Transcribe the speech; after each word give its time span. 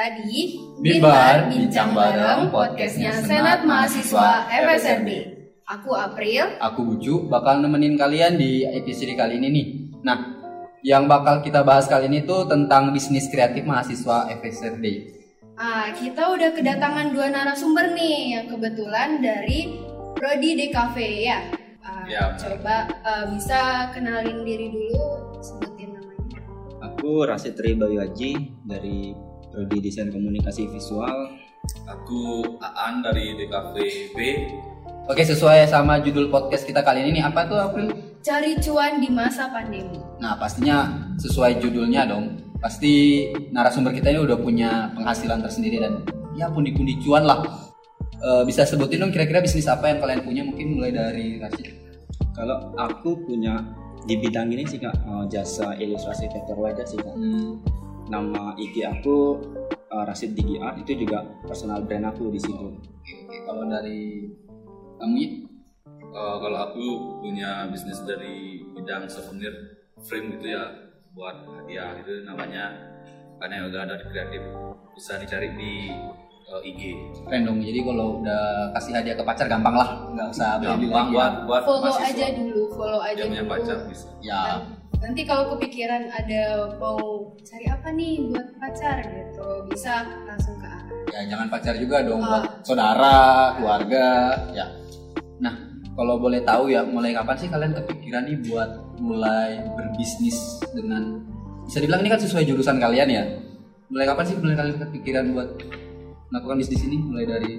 kita 0.00 0.16
di 0.24 0.56
Bibar 0.80 1.52
Bincang 1.52 1.92
Bareng 1.92 2.48
podcastnya 2.48 3.20
Senat 3.20 3.68
Mahasiswa 3.68 4.48
FSRB. 4.48 5.08
Aku 5.68 5.92
April. 5.92 6.56
Aku 6.56 6.88
Bucu 6.88 7.28
bakal 7.28 7.60
nemenin 7.60 8.00
kalian 8.00 8.40
di 8.40 8.64
episode 8.64 9.12
kali 9.12 9.36
ini 9.36 9.48
nih. 9.52 9.66
Nah, 10.00 10.40
yang 10.80 11.04
bakal 11.04 11.44
kita 11.44 11.60
bahas 11.60 11.84
kali 11.84 12.08
ini 12.08 12.24
tuh 12.24 12.48
tentang 12.48 12.96
bisnis 12.96 13.28
kreatif 13.28 13.68
mahasiswa 13.68 14.32
FSRD. 14.40 14.86
Ah, 15.60 15.92
kita 15.92 16.32
udah 16.32 16.56
kedatangan 16.56 17.12
dua 17.12 17.28
narasumber 17.28 17.92
nih 17.92 18.40
yang 18.40 18.46
kebetulan 18.48 19.20
dari 19.20 19.84
Prodi 20.16 20.56
DKV 20.64 20.96
ya. 21.20 21.38
Ah, 21.84 22.08
Ya. 22.08 22.40
Coba 22.40 22.88
ah, 23.04 23.28
bisa 23.28 23.92
kenalin 23.92 24.48
diri 24.48 24.72
dulu, 24.72 24.96
sebutin 25.44 25.92
namanya. 25.92 26.40
Aku 26.88 27.28
Rasid 27.28 27.52
Tri 27.52 27.76
Bayu 27.76 28.00
Haji 28.00 28.64
dari 28.64 29.28
Prodi 29.50 29.82
Desain 29.82 30.08
Komunikasi 30.14 30.70
Visual. 30.70 31.34
Aku 31.90 32.42
Aan 32.62 33.02
dari 33.02 33.34
DKVB. 33.34 34.18
Oke, 35.10 35.26
sesuai 35.26 35.66
sama 35.66 35.98
judul 35.98 36.30
podcast 36.30 36.62
kita 36.62 36.86
kali 36.86 37.02
ini 37.02 37.18
nih, 37.18 37.24
apa 37.26 37.50
tuh 37.50 37.58
April? 37.58 37.90
Cari 38.22 38.54
cuan 38.62 39.02
di 39.02 39.10
masa 39.10 39.50
pandemi. 39.50 39.98
Nah, 40.22 40.38
pastinya 40.38 41.10
sesuai 41.18 41.58
judulnya 41.58 42.06
dong. 42.06 42.38
Pasti 42.62 43.26
narasumber 43.50 43.90
kita 43.90 44.14
ini 44.14 44.22
udah 44.22 44.38
punya 44.38 44.94
penghasilan 44.94 45.42
tersendiri 45.42 45.82
dan 45.82 46.06
ya 46.38 46.46
pundi-pundi 46.46 47.02
cuan 47.02 47.26
lah. 47.26 47.42
Eh, 48.20 48.42
bisa 48.46 48.68
sebutin 48.68 49.02
dong 49.02 49.10
kira-kira 49.10 49.40
bisnis 49.40 49.66
apa 49.66 49.90
yang 49.90 49.98
kalian 49.98 50.20
punya 50.22 50.42
mungkin 50.44 50.76
mulai 50.76 50.92
dari 50.92 51.40
Rashid. 51.40 51.72
Kalau 52.36 52.76
aku 52.76 53.24
punya 53.24 53.64
di 54.04 54.16
bidang 54.20 54.52
ini 54.52 54.68
sih 54.68 54.76
kak 54.76 54.94
eh, 54.94 55.24
jasa 55.32 55.74
ilustrasi 55.80 56.28
wajah 56.52 56.86
sih 56.86 57.00
kak. 57.00 57.16
Hmm, 57.16 57.64
Nama 58.10 58.52
IG 58.56 58.82
aku 58.82 59.38
eh, 59.70 60.04
Rasid 60.04 60.34
Digi 60.34 60.58
Art 60.58 60.76
itu 60.76 60.98
juga 60.98 61.22
personal 61.42 61.82
brand 61.82 62.10
aku 62.10 62.28
di 62.28 62.38
situ. 62.38 62.58
Oke, 62.58 63.12
oke. 63.24 63.36
Kalau 63.44 63.64
dari 63.64 64.26
kamu 64.98 65.14
ya? 65.16 65.30
Eh, 66.10 66.36
kalau 66.36 66.58
aku 66.60 66.84
punya 67.20 67.70
bisnis 67.70 68.02
dari 68.02 68.66
bidang 68.74 69.06
souvenir 69.06 69.54
frame 70.02 70.34
gitu 70.34 70.50
ya 70.50 70.64
buat 71.10 71.34
hadiah 71.52 71.98
itu 71.98 72.22
namanya 72.22 72.70
karena 73.36 73.66
udah 73.66 73.80
ada 73.82 73.94
di 73.94 74.04
kreatif 74.06 74.42
bisa 74.92 75.14
dicari 75.16 75.48
di 75.54 75.72
eh, 76.50 76.62
IG. 76.66 76.82
Keren 77.24 77.46
dong. 77.46 77.58
Jadi 77.62 77.78
kalau 77.80 78.18
udah 78.18 78.42
kasih 78.74 78.92
hadiah 78.92 79.14
ke 79.14 79.22
pacar 79.22 79.46
gampang 79.46 79.74
lah, 79.76 79.88
nggak 80.10 80.28
usah 80.28 80.58
beli 80.58 80.90
Gampang 80.90 80.90
lagi. 81.06 81.14
buat 81.14 81.32
buat 81.46 81.62
Follow 81.62 81.80
mahasiswa 81.84 82.10
aja 82.10 82.26
dulu, 82.34 82.62
follow 82.74 83.00
aja 83.00 83.14
yang 83.16 83.30
punya 83.30 83.42
dulu. 83.42 83.52
pacar 83.54 83.76
bisa. 83.86 84.06
Ya, 84.20 84.40
Nanti 85.00 85.24
kalau 85.24 85.56
kepikiran 85.56 86.12
ada 86.12 86.76
mau 86.76 87.32
cari 87.40 87.66
apa 87.72 87.88
nih 87.88 88.28
buat 88.28 88.48
pacar 88.60 89.00
gitu, 89.08 89.64
bisa 89.72 90.04
langsung 90.28 90.60
ke 90.60 90.68
A. 90.68 90.78
ya 91.10 91.20
jangan 91.34 91.48
pacar 91.48 91.74
juga 91.80 92.04
dong 92.04 92.20
buat 92.20 92.60
saudara, 92.60 93.56
keluarga, 93.56 94.36
ya. 94.52 94.68
Nah, 95.40 95.56
kalau 95.96 96.20
boleh 96.20 96.44
tahu 96.44 96.68
ya, 96.68 96.84
mulai 96.84 97.16
kapan 97.16 97.36
sih 97.40 97.48
kalian 97.48 97.72
kepikiran 97.80 98.28
nih 98.28 98.38
buat 98.44 98.70
mulai 99.00 99.64
berbisnis 99.72 100.60
dengan 100.76 101.24
bisa 101.64 101.80
dibilang 101.80 102.04
ini 102.04 102.10
kan 102.12 102.20
sesuai 102.20 102.44
jurusan 102.44 102.76
kalian 102.76 103.08
ya. 103.08 103.24
Mulai 103.88 104.04
kapan 104.04 104.24
sih 104.28 104.36
mulai 104.36 104.56
kalian 104.60 104.78
kepikiran 104.84 105.24
buat 105.32 105.48
melakukan 106.28 106.60
bisnis 106.60 106.84
ini? 106.84 107.00
Mulai 107.00 107.24
dari 107.24 107.52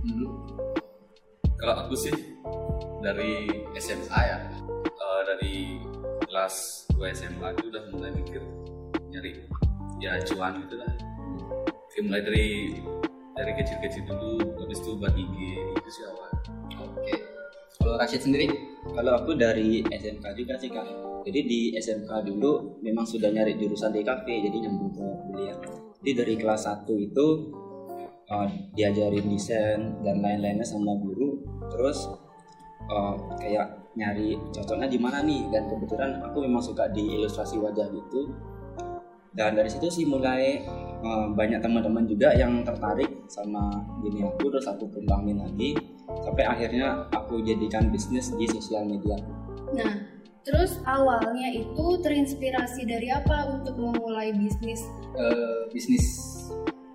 dulu. 0.00 0.28
Kalau 1.60 1.74
aku 1.84 1.92
sih 1.92 2.14
dari 3.04 3.52
SMA 3.76 4.20
ya, 4.24 4.38
eh, 4.80 5.20
dari 5.28 5.54
kelas 6.36 6.84
2 7.00 7.16
SMA 7.16 7.48
itu 7.56 7.72
udah 7.72 7.82
mulai 7.96 8.12
mikir 8.12 8.44
nyari 9.08 9.48
ya 10.04 10.20
cuan 10.28 10.60
gitu 10.68 10.76
lah. 10.76 10.92
Oke, 11.64 12.04
mulai 12.04 12.20
dari 12.20 12.76
dari 13.32 13.56
kecil-kecil 13.56 14.04
dulu, 14.04 14.44
habis 14.60 14.84
itu 14.84 15.00
buat 15.00 15.16
IG 15.16 15.32
itu 15.56 15.88
sih 15.88 16.04
awal. 16.04 16.28
Oke. 16.92 17.14
Kalau 17.80 17.96
Rashid 17.96 18.20
sendiri? 18.20 18.52
Kalau 18.84 19.16
aku 19.16 19.32
dari 19.32 19.80
SMK 19.88 20.36
juga 20.36 20.60
sih 20.60 20.68
kak. 20.68 20.84
Jadi 21.24 21.40
di 21.48 21.60
SMK 21.72 22.28
dulu 22.28 22.84
memang 22.84 23.08
sudah 23.08 23.32
nyari 23.32 23.56
jurusan 23.56 23.96
DKV 23.96 24.28
jadi 24.28 24.56
nyambung 24.68 24.92
ke 24.92 25.06
kuliah. 25.32 25.56
Jadi 26.04 26.10
dari 26.20 26.34
kelas 26.36 26.68
1 26.68 26.84
itu 27.00 27.26
uh, 28.28 28.48
diajarin 28.76 29.24
desain 29.32 30.04
dan 30.04 30.20
lain-lainnya 30.20 30.68
sama 30.68 31.00
guru. 31.00 31.40
Terus 31.72 32.25
uh, 32.90 33.14
kayak 33.40 33.86
nyari 33.96 34.36
cocoknya 34.52 34.86
di 34.86 34.98
mana 35.00 35.24
nih 35.24 35.48
dan 35.48 35.66
kebetulan 35.72 36.20
aku 36.20 36.44
memang 36.44 36.60
suka 36.60 36.86
di 36.92 37.16
ilustrasi 37.16 37.56
wajah 37.56 37.88
gitu. 37.90 38.30
Dan 39.36 39.52
dari 39.52 39.68
situ 39.68 39.92
sih 39.92 40.08
mulai 40.08 40.64
uh, 41.04 41.28
banyak 41.32 41.60
teman-teman 41.60 42.08
juga 42.08 42.32
yang 42.32 42.64
tertarik 42.64 43.28
sama 43.28 43.68
gini 44.00 44.24
aku 44.24 44.48
terus 44.48 44.64
aku 44.64 44.88
kembangin 44.88 45.42
lagi 45.42 45.76
sampai 46.24 46.44
akhirnya 46.46 47.04
aku 47.12 47.42
jadikan 47.44 47.92
bisnis 47.92 48.32
di 48.32 48.48
sosial 48.48 48.88
media. 48.88 49.18
Nah, 49.76 49.92
terus 50.46 50.80
awalnya 50.88 51.52
itu 51.52 51.86
terinspirasi 52.00 52.86
dari 52.88 53.12
apa 53.12 53.50
untuk 53.50 53.76
memulai 53.76 54.32
bisnis? 54.32 54.86
Eh, 55.18 55.68
bisnis 55.68 56.04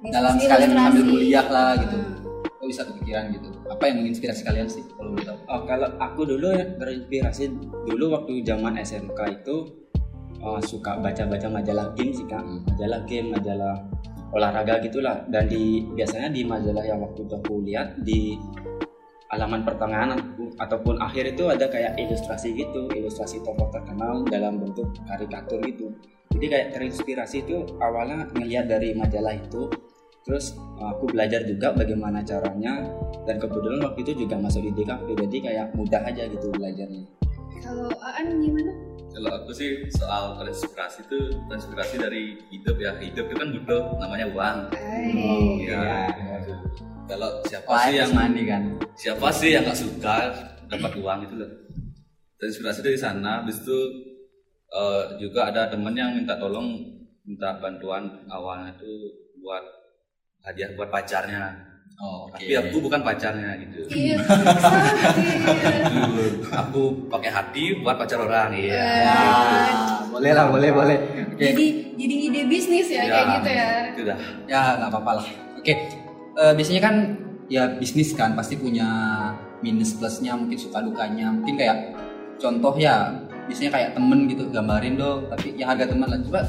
bisnis 0.02 0.14
dalam 0.18 0.34
sekalian 0.40 0.72
ilustrasi? 0.74 0.90
ambil 0.90 1.04
kuliah 1.14 1.48
lah 1.52 1.72
gitu. 1.78 1.98
Hmm. 1.98 2.21
Bisa 2.72 2.88
kepikiran 2.88 3.36
gitu? 3.36 3.52
Apa 3.68 3.92
yang 3.92 4.00
menginspirasi 4.00 4.48
kalian 4.48 4.72
sih 4.72 4.80
kalau 4.96 5.12
boleh 5.12 5.28
tahu? 5.28 5.38
Oh, 5.52 5.62
kalau 5.68 5.92
aku 6.00 6.22
dulu 6.24 6.56
ya 6.56 6.64
terinspirasi 6.80 7.52
dulu 7.84 8.16
waktu 8.16 8.48
zaman 8.48 8.80
SMK 8.80 9.20
itu 9.44 9.56
uh, 10.40 10.64
suka 10.64 10.96
baca-baca 11.04 11.52
majalah 11.52 11.92
game 12.00 12.16
sih 12.16 12.24
kak, 12.32 12.40
majalah 12.40 13.04
game, 13.04 13.36
majalah 13.36 13.76
olahraga 14.32 14.80
gitulah. 14.88 15.28
Dan 15.28 15.52
di 15.52 15.84
biasanya 15.92 16.32
di 16.32 16.48
majalah 16.48 16.88
yang 16.88 17.04
waktu 17.04 17.28
itu 17.28 17.34
aku 17.36 17.60
lihat 17.68 18.00
di 18.08 18.40
halaman 19.32 19.64
pertengahan 19.64 20.16
ataupun 20.60 21.00
akhir 21.00 21.36
itu 21.36 21.48
ada 21.48 21.68
kayak 21.68 21.96
ilustrasi 22.00 22.56
gitu, 22.56 22.88
ilustrasi 22.92 23.44
tokoh 23.44 23.68
terkenal 23.72 24.24
dalam 24.28 24.60
bentuk 24.60 24.92
karikatur 25.08 25.60
gitu. 25.64 25.92
Jadi 26.32 26.46
kayak 26.48 26.68
terinspirasi 26.76 27.44
itu 27.44 27.68
awalnya 27.84 28.28
ngelihat 28.32 28.72
dari 28.72 28.96
majalah 28.96 29.36
itu, 29.36 29.68
terus 30.22 30.54
uh, 30.78 30.94
aku 30.94 31.10
belajar 31.10 31.42
juga 31.46 31.74
bagaimana 31.74 32.22
caranya 32.22 32.86
dan 33.26 33.42
kebetulan 33.42 33.82
waktu 33.82 34.00
itu 34.06 34.26
juga 34.26 34.38
masuk 34.38 34.62
di 34.70 34.72
DKV 34.78 35.08
jadi 35.28 35.38
kayak 35.42 35.66
mudah 35.74 36.02
aja 36.06 36.24
gitu 36.30 36.48
belajarnya 36.54 37.04
Kalau 37.62 37.94
Aan 38.02 38.42
gimana? 38.42 38.74
Kalau 39.14 39.30
aku 39.38 39.54
sih 39.54 39.86
soal 39.94 40.34
terinspirasi 40.34 41.06
itu 41.06 41.30
terinspirasi 41.46 41.96
dari 42.02 42.42
hidup 42.50 42.74
ya. 42.82 42.98
Hidup 42.98 43.30
itu 43.30 43.38
kan 43.38 43.54
butuh 43.54 43.82
namanya 44.02 44.26
uang. 44.34 44.58
Hai. 44.74 45.70
Ya. 45.70 46.10
Kalau 47.06 47.30
siapa 47.46 47.70
Life 47.70 47.86
sih 47.86 47.96
yang 48.02 48.12
money 48.18 48.44
kan. 48.50 48.64
siapa 48.98 49.28
sih 49.30 49.50
yang 49.54 49.62
nggak 49.68 49.78
suka 49.78 50.16
dapat 50.72 50.92
uang 50.98 51.20
itu 51.28 51.36
loh 51.38 51.52
terinspirasi 52.42 52.82
dari 52.82 52.98
sana 52.98 53.46
habis 53.46 53.62
itu 53.62 53.78
eh, 54.74 55.04
juga 55.22 55.54
ada 55.54 55.70
temen 55.70 55.94
yang 55.94 56.18
minta 56.18 56.40
tolong 56.42 56.82
minta 57.22 57.62
bantuan 57.62 58.26
awalnya 58.32 58.74
itu 58.74 58.90
buat 59.44 59.62
hadiah 60.42 60.70
buat 60.74 60.90
pacarnya 60.90 61.70
Oh, 62.02 62.26
oke. 62.26 62.34
tapi 62.34 62.58
aku 62.58 62.82
bukan 62.82 63.06
pacarnya 63.06 63.62
gitu 63.62 63.86
Iya, 63.94 64.18
sakit. 64.18 64.58
aku 66.66 66.82
pakai 67.06 67.30
hati 67.30 67.64
buat 67.78 67.94
pacar 67.96 68.18
orang 68.20 68.50
iya 68.52 69.06
Ya, 69.06 69.22
boleh 70.10 70.32
lah, 70.34 70.50
boleh, 70.50 70.70
boleh. 70.74 70.98
Oke. 71.30 71.46
Jadi 71.46 71.66
jadi 71.94 72.16
ide 72.26 72.42
bisnis 72.50 72.90
ya, 72.90 73.06
kayak 73.06 73.26
gitu 73.38 73.50
ya. 73.50 73.68
itu 73.88 74.02
dah 74.04 74.18
Ya, 74.50 74.62
nggak 74.76 74.90
apa-apa 74.90 75.12
lah. 75.22 75.26
Oke. 75.56 75.74
Eh, 76.34 76.54
biasanya 76.58 76.82
kan 76.82 76.96
ya 77.48 77.70
bisnis 77.72 78.12
kan 78.12 78.34
pasti 78.34 78.58
punya 78.58 78.88
minus 79.62 79.94
plusnya, 79.94 80.34
mungkin 80.34 80.58
suka 80.58 80.82
dukanya. 80.82 81.30
Mungkin 81.32 81.54
kayak 81.54 81.78
contoh 82.36 82.74
ya, 82.76 83.14
biasanya 83.46 83.72
kayak 83.72 83.90
temen 83.94 84.26
gitu 84.26 84.50
gambarin 84.50 84.98
dong, 84.98 85.30
tapi 85.30 85.54
ya 85.54 85.70
harga 85.70 85.86
teman 85.86 86.10
lah. 86.10 86.18
Coba 86.20 86.40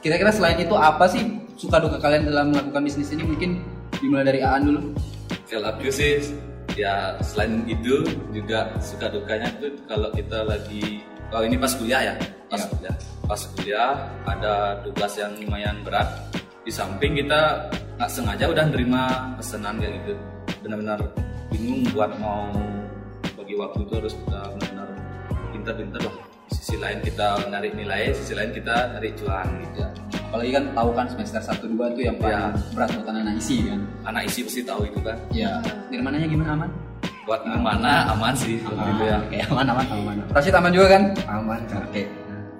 kira-kira 0.00 0.32
selain 0.32 0.56
itu 0.58 0.72
apa 0.72 1.04
sih 1.06 1.43
suka 1.54 1.76
duka 1.78 1.98
kalian 1.98 2.26
dalam 2.26 2.50
melakukan 2.50 2.82
bisnis 2.82 3.10
ini? 3.10 3.22
Mungkin 3.22 3.50
dimulai 3.98 4.26
dari 4.26 4.40
Aan 4.42 4.62
dulu. 4.64 4.80
kalau 5.44 5.70
aku 5.70 5.86
sih 5.86 6.18
ya 6.74 7.14
selain 7.22 7.62
itu 7.64 8.02
juga 8.34 8.66
suka 8.82 9.06
dukanya 9.06 9.46
tuh 9.62 9.70
kalau 9.86 10.10
kita 10.10 10.42
lagi 10.42 10.98
kalau 11.30 11.46
ini 11.46 11.54
pas 11.54 11.70
kuliah 11.70 12.00
ya 12.10 12.14
pas 12.50 12.58
Ya. 12.58 12.66
kuliah 12.66 12.94
pas 13.22 13.40
kuliah 13.54 13.90
ada 14.26 14.54
tugas 14.82 15.14
yang 15.14 15.30
lumayan 15.38 15.78
berat 15.86 16.10
di 16.66 16.74
samping 16.74 17.14
kita 17.14 17.70
nggak 17.94 18.10
sengaja 18.10 18.50
udah 18.50 18.64
nerima 18.66 19.04
pesanan 19.38 19.78
kayak 19.78 19.94
gitu 20.02 20.12
benar-benar 20.66 20.98
bingung 21.54 21.86
buat 21.94 22.10
mau 22.18 22.50
bagi 23.38 23.54
waktu 23.54 23.78
itu 23.86 23.92
harus 23.94 24.14
kita 24.18 24.40
benar-benar 24.58 24.88
pintar-pintar 25.54 26.00
lah 26.02 26.14
sisi 26.50 26.76
lain 26.82 26.98
kita 26.98 27.28
narik 27.46 27.72
nilai 27.78 28.10
sisi 28.10 28.34
lain 28.34 28.50
kita 28.50 28.98
narik 28.98 29.14
cuan 29.22 29.46
gitu 29.62 29.82
Apalagi 30.34 30.50
kan 30.50 30.64
tahu 30.74 30.90
kan 30.90 31.06
semester 31.06 31.38
1 31.38 31.62
2 31.70 31.94
itu 31.94 32.00
yang 32.02 32.18
paling 32.18 32.34
Ya. 32.34 32.50
berat 32.74 32.90
buat 32.90 33.06
anak 33.06 33.38
isi 33.38 33.56
kan. 33.62 33.78
anak 34.02 34.22
isi 34.26 34.42
pasti 34.42 34.66
tahu 34.66 34.82
itu 34.82 34.98
kan 34.98 35.14
Ya, 35.30 35.62
dari 35.86 36.02
mananya 36.02 36.26
gimana 36.26 36.50
aman? 36.58 36.70
buat 37.22 37.40
mana 37.46 38.10
aman 38.10 38.34
sih 38.34 38.58
gitu 38.58 38.74
ya 39.00 39.22
Oke, 39.22 39.38
aman 39.46 39.66
aman 39.70 39.86
aman. 39.86 40.16
Rashid 40.28 40.50
aman 40.52 40.74
juga 40.74 40.86
kan? 40.90 41.02
aman 41.30 41.60
Oke. 41.86 42.02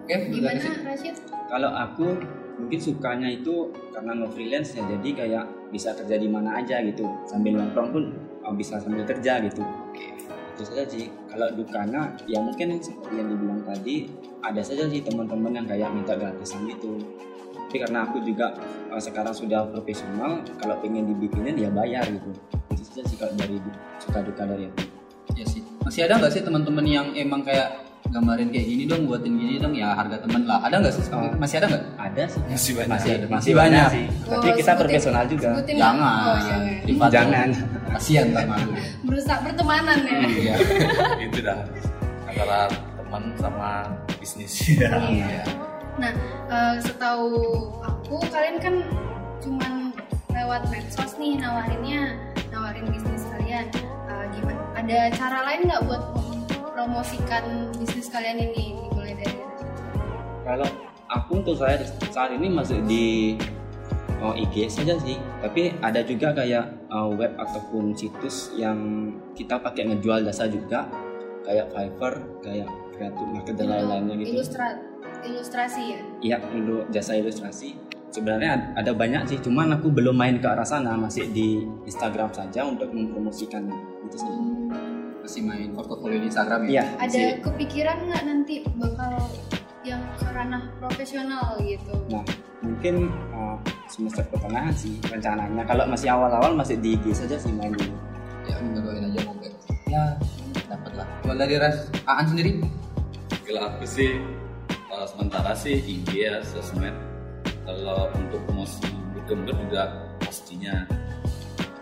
Oke, 0.00 0.14
Gimana 0.30 0.54
Rashid. 0.54 0.74
Rashid? 0.86 1.14
Kalau 1.44 1.68
aku 1.68 2.06
mungkin 2.54 2.78
sukanya 2.78 3.26
itu 3.28 3.54
karena 3.90 4.14
no 4.14 4.30
freelance 4.30 4.72
ya 4.72 4.86
jadi 4.88 5.08
kayak 5.12 5.44
bisa 5.68 5.90
kerja 5.92 6.14
di 6.14 6.30
mana 6.30 6.54
aja 6.56 6.78
gitu 6.80 7.02
sambil 7.24 7.58
nongkrong 7.58 7.90
pun 7.90 8.04
oh, 8.40 8.54
bisa 8.54 8.78
sambil 8.78 9.02
kerja 9.02 9.42
gitu 9.42 9.66
itu 10.48 10.62
saja 10.62 10.86
sih 10.86 11.10
kalau 11.26 11.50
dukanya 11.50 12.14
ya 12.24 12.38
mungkin 12.38 12.78
seperti 12.78 13.18
yang 13.18 13.26
dibilang 13.26 13.66
tadi 13.66 14.06
ada 14.38 14.62
saja 14.62 14.86
sih 14.86 15.02
teman-teman 15.02 15.50
yang 15.52 15.66
kayak 15.66 15.90
minta 15.90 16.14
gratisan 16.14 16.62
gitu 16.64 17.02
tapi 17.74 17.82
karena 17.82 18.06
aku 18.06 18.22
juga 18.22 18.54
eh, 18.86 19.02
sekarang 19.02 19.34
sudah 19.34 19.66
profesional 19.66 20.38
kalau 20.62 20.78
pengen 20.78 21.10
dibikinin 21.10 21.58
ya 21.58 21.66
bayar 21.66 22.06
gitu. 22.06 22.30
Itu 22.70 22.86
saja 22.86 23.02
sih 23.02 23.18
kalau 23.18 23.34
dari 23.34 23.58
suka 23.98 24.22
duka 24.22 24.46
dari 24.46 24.70
aku. 24.70 24.86
Ya 25.34 25.42
sih. 25.42 25.58
Masih 25.82 26.06
ada 26.06 26.22
nggak 26.22 26.30
sih 26.30 26.46
teman-teman 26.46 26.86
yang 26.86 27.10
emang 27.18 27.42
kayak 27.42 27.82
gambarin 28.06 28.54
kayak 28.54 28.62
gini 28.62 28.86
dong 28.86 29.10
buatin 29.10 29.34
gini 29.34 29.58
dong? 29.58 29.74
Ya 29.74 29.90
harga 29.90 30.22
temen 30.22 30.46
lah. 30.46 30.62
Ada 30.62 30.86
nggak 30.86 30.94
sih 30.94 31.02
seperti 31.02 31.26
itu? 31.26 31.38
masih 31.42 31.56
ada 31.58 31.66
nggak? 31.66 31.82
Ada 31.98 32.22
sih. 32.30 32.40
Masih 32.46 32.72
banyak. 32.72 32.86
masih, 32.86 33.10
Ada. 33.10 33.18
masih 33.18 33.34
Masih 33.34 33.52
banyak 33.52 33.74
banyak. 33.74 33.90
sih. 33.90 34.04
Oh, 34.06 34.30
tapi 34.30 34.46
kita 34.46 34.54
sebutin- 34.62 34.78
profesional 34.78 35.24
juga. 35.26 35.48
Sebutin 35.50 35.74
jangan. 35.74 36.22
Oh, 36.22 36.36
jangan. 36.38 36.62
privat 36.86 37.10
Jangan. 37.10 37.48
kasihan 37.90 38.26
tak 38.30 38.44
malu 38.46 38.70
Merusak 39.02 39.38
pertemanan 39.42 39.98
ya. 39.98 40.18
iya. 40.30 40.54
Itu 41.26 41.38
dah. 41.42 41.58
Antara 42.30 42.70
teman 42.94 43.22
sama 43.34 43.70
bisnis. 44.14 44.78
Iya. 44.78 45.42
Nah, 45.94 46.12
eh, 46.50 46.76
setahu 46.82 47.30
aku 47.78 48.18
kalian 48.30 48.58
kan 48.58 48.74
cuman 49.38 49.94
lewat 50.34 50.66
medsos 50.70 51.14
nih 51.22 51.38
nawarinnya, 51.38 52.18
nawarin 52.50 52.86
bisnis 52.90 53.22
kalian. 53.30 53.70
Eh, 54.10 54.24
gimana? 54.34 54.60
Ada 54.74 54.98
cara 55.14 55.38
lain 55.46 55.70
nggak 55.70 55.82
buat 55.86 56.02
promosikan 56.74 57.70
bisnis 57.78 58.10
kalian 58.10 58.42
ini? 58.42 58.74
Dimulai 58.90 59.14
dari 59.14 59.38
Kalau 60.44 60.68
aku 61.08 61.30
untuk 61.40 61.56
saya 61.56 61.80
saat 62.10 62.34
ini 62.34 62.50
masih 62.50 62.82
di 62.84 63.38
oh, 64.18 64.34
IG 64.34 64.68
saja 64.68 64.98
sih, 64.98 65.16
tapi 65.40 65.72
ada 65.80 66.02
juga 66.04 66.34
kayak 66.34 66.90
uh, 66.90 67.08
web 67.14 67.32
ataupun 67.38 67.94
situs 67.96 68.52
yang 68.58 69.08
kita 69.32 69.56
pakai 69.56 69.88
ngejual 69.88 70.26
jasa 70.26 70.50
juga, 70.50 70.84
kayak 71.46 71.70
Fiverr, 71.72 72.14
kayak 72.44 72.68
Creative 72.92 73.30
Market 73.30 73.54
dan 73.56 73.66
lain-lainnya 73.72 74.14
gitu. 74.20 74.30
Ilustra- 74.36 74.93
ilustrasi 75.24 75.82
ya. 75.90 76.00
Iya, 76.20 76.36
untuk 76.46 76.88
jasa 76.88 77.12
ilustrasi. 77.14 77.74
Sebenarnya 78.08 78.50
ad- 78.52 78.68
ada 78.78 78.92
banyak 78.92 79.26
sih, 79.26 79.38
cuman 79.40 79.74
aku 79.74 79.90
belum 79.90 80.14
main 80.14 80.36
ke 80.36 80.46
arah 80.46 80.62
sana, 80.62 80.94
masih 80.94 81.26
di 81.28 81.58
Instagram 81.82 82.30
saja 82.30 82.62
untuk 82.62 82.88
mempromosikannya. 82.88 83.74
Itu 84.04 84.16
sih. 84.16 84.32
masih 85.18 85.40
main 85.40 85.72
portofolio 85.72 86.20
di 86.20 86.28
Instagram 86.28 86.68
ya 86.68 86.70
Iya, 86.70 86.84
Ada 87.00 87.08
masih. 87.08 87.28
kepikiran 87.40 87.96
nggak 88.04 88.22
nanti 88.22 88.54
bakal 88.76 89.16
yang 89.80 90.04
ke 90.14 90.28
ranah 90.28 90.68
profesional 90.76 91.56
gitu? 91.58 91.96
Nah, 92.06 92.20
mungkin 92.60 93.08
uh, 93.32 93.56
semester 93.86 94.20
pertengahan 94.28 94.76
sih 94.76 95.00
rencananya. 95.02 95.64
Kalau 95.64 95.88
masih 95.88 96.12
awal-awal 96.12 96.52
masih 96.52 96.76
di 96.76 96.92
IG 96.94 97.16
saja 97.16 97.40
sih 97.40 97.48
main 97.50 97.72
dulu. 97.72 97.96
ya 98.44 98.60
doain 98.76 99.08
aja 99.08 99.20
moga 99.24 99.48
ya 99.88 100.02
dapat 100.68 100.92
lah 100.92 101.08
kalau 101.24 101.32
dari 101.34 101.56
ras 101.56 101.88
Aan 102.04 102.28
sendiri 102.28 102.60
kalau 103.40 103.60
aku 103.64 103.88
sih 103.88 104.20
uh, 104.94 105.06
sementara 105.06 105.52
sih 105.58 105.82
IG 105.82 106.08
ya 106.14 106.38
sosmed 106.46 106.94
kalau 107.66 108.08
untuk 108.14 108.40
promosi 108.46 108.86
berkembang 109.18 109.58
juga 109.66 109.82
pastinya 110.22 110.86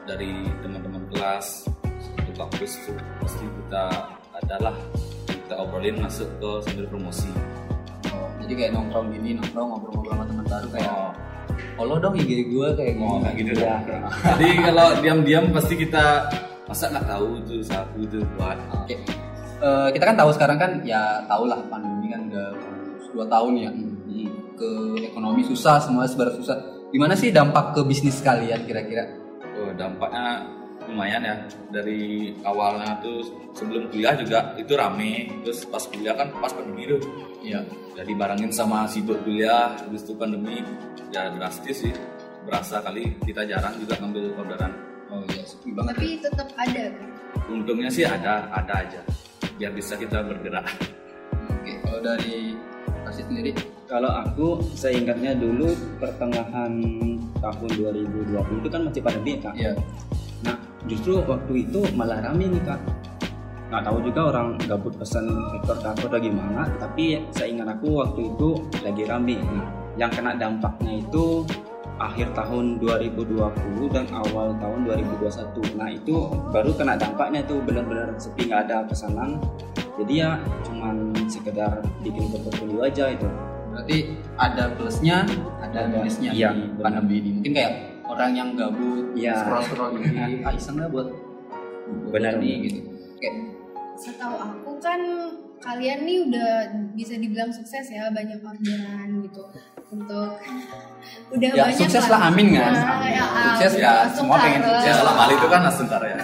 dari 0.09 0.49
teman-teman 0.65 1.05
kelas 1.13 1.69
satu 2.01 2.33
kampus 2.35 2.73
tuh 2.89 2.97
pasti 3.23 3.45
kita 3.47 3.85
adalah 4.43 4.75
kita 5.29 5.55
obrolin 5.59 6.01
masuk 6.01 6.27
ke 6.41 6.51
sambil 6.67 6.87
promosi. 6.91 7.31
Oh, 8.11 8.29
jadi 8.43 8.53
kayak 8.59 8.71
nongkrong 8.75 9.15
gini 9.15 9.39
nongkrong 9.39 9.69
ngobrol-ngobrol 9.77 10.15
sama 10.17 10.25
teman 10.27 10.45
baru 10.49 10.69
kayak 10.75 10.91
oh, 10.91 11.13
follow 11.79 11.97
dong 12.03 12.15
IG 12.19 12.31
gue 12.51 12.69
kayak 12.75 12.95
oh 12.99 13.19
kayak 13.23 13.35
gitu 13.39 13.53
dah 13.63 13.81
jadi 14.35 14.49
kalau 14.71 14.89
diam-diam 15.01 15.45
pasti 15.55 15.75
kita 15.79 16.31
masa 16.67 16.89
nggak 16.91 17.07
tahu 17.07 17.29
tuh 17.47 17.63
satu 17.63 18.01
tuh 18.09 18.23
buat? 18.39 18.59
Oke. 18.87 18.97
Eh, 19.63 19.89
kita 19.95 20.05
kan 20.11 20.17
tahu 20.19 20.31
sekarang 20.35 20.59
kan 20.59 20.73
ya 20.83 21.23
tahu 21.31 21.47
lah 21.47 21.59
pandemi 21.71 22.11
kan 22.11 22.27
udah 22.27 22.51
dua 23.13 23.25
tahun 23.29 23.53
ya. 23.61 23.71
Hmm, 23.71 24.29
ke 24.57 24.71
ekonomi 25.07 25.45
susah 25.47 25.79
semua 25.81 26.09
serba 26.09 26.33
susah. 26.37 26.57
Gimana 26.93 27.17
sih 27.17 27.33
dampak 27.33 27.73
ke 27.73 27.81
bisnis 27.89 28.21
kalian 28.21 28.69
kira-kira? 28.69 29.09
Oh, 29.57 29.73
dampaknya 29.73 30.45
lumayan 30.89 31.23
ya. 31.25 31.37
Dari 31.73 32.33
awalnya 32.45 33.01
tuh 33.01 33.25
sebelum 33.57 33.89
kuliah 33.89 34.13
juga 34.17 34.53
itu 34.61 34.73
rame. 34.77 35.33
Terus 35.45 35.65
pas 35.69 35.81
kuliah 35.89 36.13
kan 36.17 36.29
pas 36.37 36.53
pandemi 36.53 36.85
tuh. 36.89 37.01
Ya 37.41 37.65
ya 37.97 38.03
dibarengin 38.05 38.53
sama 38.53 38.89
sibuk 38.89 39.21
kuliah 39.25 39.73
habis 39.77 40.05
itu 40.05 40.13
pandemi 40.17 40.61
ya 41.13 41.33
drastis 41.33 41.89
sih. 41.89 41.95
Berasa 42.43 42.83
kali 42.83 43.17
kita 43.23 43.47
jarang 43.47 43.79
juga 43.81 43.97
ngambil 44.03 44.25
orderan. 44.37 44.73
Oh 45.13 45.21
iya 45.33 45.45
sepi 45.45 45.71
banget 45.77 45.93
Tapi 45.97 46.09
tetap 46.25 46.49
ada 46.57 46.85
kan? 46.89 47.09
untungnya 47.49 47.89
sih 47.93 48.05
ada 48.05 48.49
ada 48.53 48.75
aja. 48.85 49.01
Biar 49.57 49.73
bisa 49.73 49.97
kita 49.97 50.21
bergerak. 50.25 50.67
Oke 51.53 51.73
kalau 51.85 52.01
dari 52.03 52.57
Rasid 53.03 53.27
sendiri 53.29 53.53
Kalau 53.91 54.09
aku 54.09 54.65
seingatnya 54.73 55.37
dulu 55.37 55.75
pertengahan 56.01 56.73
tahun 57.43 57.71
2020 57.77 58.63
itu 58.63 58.69
kan 58.73 58.81
masih 58.89 59.03
pandemi 59.05 59.37
ya 59.37 59.39
kak. 59.45 59.55
Iya. 59.59 59.73
Nah 60.47 60.57
justru 60.89 61.21
waktu 61.21 61.53
itu 61.69 61.81
malah 61.93 62.25
rame 62.25 62.49
nih 62.49 62.63
kak. 62.65 62.81
Nggak 63.69 63.83
tahu 63.85 63.99
juga 64.05 64.21
orang 64.33 64.57
gabut 64.65 64.95
pesan 64.97 65.29
rekor 65.29 65.77
kantor 65.85 66.09
atau 66.09 66.21
gimana. 66.25 66.63
Tapi 66.81 67.21
seingat 67.37 67.69
aku 67.69 68.01
waktu 68.01 68.33
itu 68.33 68.49
lagi 68.81 69.03
rame. 69.05 69.37
Nah 69.45 69.69
yang 70.01 70.09
kena 70.09 70.33
dampaknya 70.41 71.05
itu 71.05 71.45
akhir 72.01 72.33
tahun 72.35 72.81
2020 72.81 73.93
dan 73.93 74.07
awal 74.11 74.57
tahun 74.57 74.81
2021. 74.89 75.77
Nah 75.77 75.89
itu 75.93 76.33
baru 76.51 76.73
kena 76.75 76.97
dampaknya 76.97 77.45
itu 77.45 77.61
benar-benar 77.61 78.17
sepi 78.17 78.49
nggak 78.49 78.73
ada 78.73 78.89
pesanan. 78.89 79.37
Jadi 80.01 80.25
ya 80.25 80.41
cuman 80.65 81.12
sekedar 81.33 81.73
bikin 81.99 82.29
portfolio 82.29 82.81
aja 82.83 83.05
itu. 83.09 83.29
berarti 83.67 83.99
ada 84.37 84.69
plusnya 84.71 85.25
ada 85.59 85.81
Ada. 85.83 85.97
minusnya 85.97 86.31
Iya, 86.31 86.49
di 86.53 86.77
pandemi 86.77 87.15
ini 87.19 87.31
mungkin 87.33 87.53
kayak 87.53 87.73
orang 88.05 88.31
yang 88.33 88.49
gabut 88.53 89.05
Iya. 89.15 89.33
scroll 89.39 89.65
scroll 89.65 89.91
gini 89.97 90.13
ah 90.47 90.53
iseng 90.53 90.77
lah 90.77 90.87
buat 90.87 91.09
Benar, 92.09 92.37
nih 92.37 92.55
gitu 92.63 92.81
oke 93.17 93.31
Setahu 93.95 94.35
aku 94.37 94.71
kan 94.79 95.01
kalian 95.59 96.03
nih 96.03 96.19
udah 96.27 96.51
bisa 96.93 97.15
dibilang 97.17 97.49
sukses 97.49 97.87
ya 97.87 98.09
banyak 98.09 98.41
orderan 98.41 99.09
gitu 99.23 99.43
untuk 99.89 100.37
udah 101.35 101.49
Ya, 101.51 101.65
banyak 101.67 101.77
sukses 101.79 102.05
lah, 102.09 102.29
amin 102.29 102.53
kan? 102.53 102.73
Nah, 102.73 103.05
ya, 103.07 103.25
Sukses 103.55 103.73
ya, 103.79 103.91
langsung 104.03 104.27
semua 104.27 104.37
pengen 104.39 104.61
sukses. 104.63 104.85
ya 104.85 104.93
selama 104.95 105.17
hal 105.19 105.31
itu 105.31 105.47
kan 105.47 105.61
sebentar 105.71 106.01
ya 106.03 106.17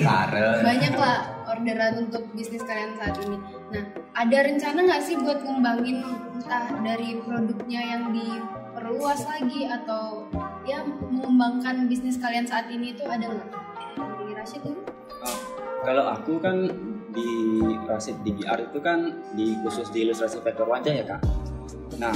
karen 0.00 0.58
banyak 0.60 0.92
lah 0.94 1.16
orderan 1.60 2.08
untuk 2.08 2.24
bisnis 2.32 2.64
kalian 2.64 2.96
saat 2.96 3.20
ini. 3.20 3.36
Nah, 3.68 3.84
ada 4.16 4.38
rencana 4.48 4.78
nggak 4.88 5.02
sih 5.04 5.14
buat 5.20 5.44
ngembangin 5.44 6.00
entah 6.40 6.66
dari 6.80 7.20
produknya 7.20 7.80
yang 7.84 8.02
diperluas 8.16 9.28
lagi 9.28 9.68
atau 9.68 10.24
ya 10.64 10.80
mengembangkan 10.88 11.84
bisnis 11.84 12.16
kalian 12.16 12.48
saat 12.48 12.72
ini 12.72 12.96
itu 12.96 13.04
ada 13.04 13.28
nggak? 13.28 13.50
Dari 14.00 14.32
Rashid 14.32 14.64
dulu? 14.64 14.80
Ah, 15.20 15.36
kalau 15.84 16.04
aku 16.16 16.40
kan 16.40 16.56
di 17.10 17.30
Rasid 17.84 18.16
DBR 18.24 18.72
itu 18.72 18.78
kan 18.80 19.20
di 19.36 19.58
khusus 19.60 19.92
di 19.92 20.08
ilustrasi 20.08 20.40
vektor 20.40 20.64
wajah 20.64 20.94
ya 20.96 21.04
kak. 21.04 21.20
Nah 22.00 22.14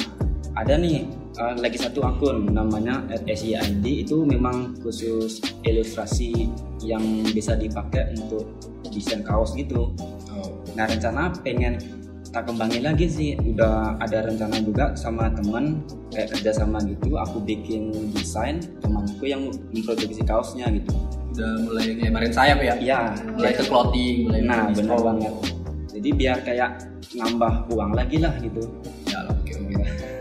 ada 0.55 0.75
nih 0.75 1.03
eh, 1.35 1.55
lagi 1.59 1.77
satu 1.77 2.03
akun 2.03 2.47
namanya 2.49 3.03
@syid 3.27 3.83
itu 3.83 4.23
memang 4.23 4.79
khusus 4.81 5.43
ilustrasi 5.63 6.47
yang 6.81 7.03
bisa 7.31 7.55
dipakai 7.55 8.15
untuk 8.15 8.47
desain 8.89 9.21
kaos 9.21 9.53
gitu. 9.55 9.91
Nah 10.75 10.87
rencana 10.87 11.35
pengen 11.43 11.79
tak 12.31 12.51
kembangin 12.51 12.83
lagi 12.83 13.07
sih 13.07 13.39
udah 13.39 13.95
ada 13.99 14.27
rencana 14.27 14.59
juga 14.59 14.91
sama 14.95 15.31
teman 15.31 15.79
kayak 16.11 16.35
kerjasama 16.35 16.83
gitu 16.83 17.15
aku 17.15 17.39
bikin 17.39 17.95
desain 18.11 18.59
temanku 18.83 19.23
yang 19.23 19.55
memproduksi 19.71 20.19
kaosnya 20.23 20.67
gitu 20.67 20.99
udah 21.31 21.51
mulai 21.63 21.95
ngelebarin 21.95 22.35
sayap 22.35 22.59
ya 22.59 22.75
iya 22.79 23.01
mulai 23.35 23.55
ke 23.55 23.63
clothing 23.67 24.27
mulai 24.27 24.43
Nah, 24.43 24.67
benar 24.71 24.99
distro. 24.99 25.07
banget. 25.07 25.35
Jadi 25.95 26.09
biar 26.11 26.39
kayak 26.43 26.71
nambah 27.15 27.71
uang 27.71 27.91
lagi 27.95 28.19
lah 28.19 28.35
gitu. 28.43 28.63
ya 29.07 29.19
oke 29.31 29.53
oke 29.55 29.75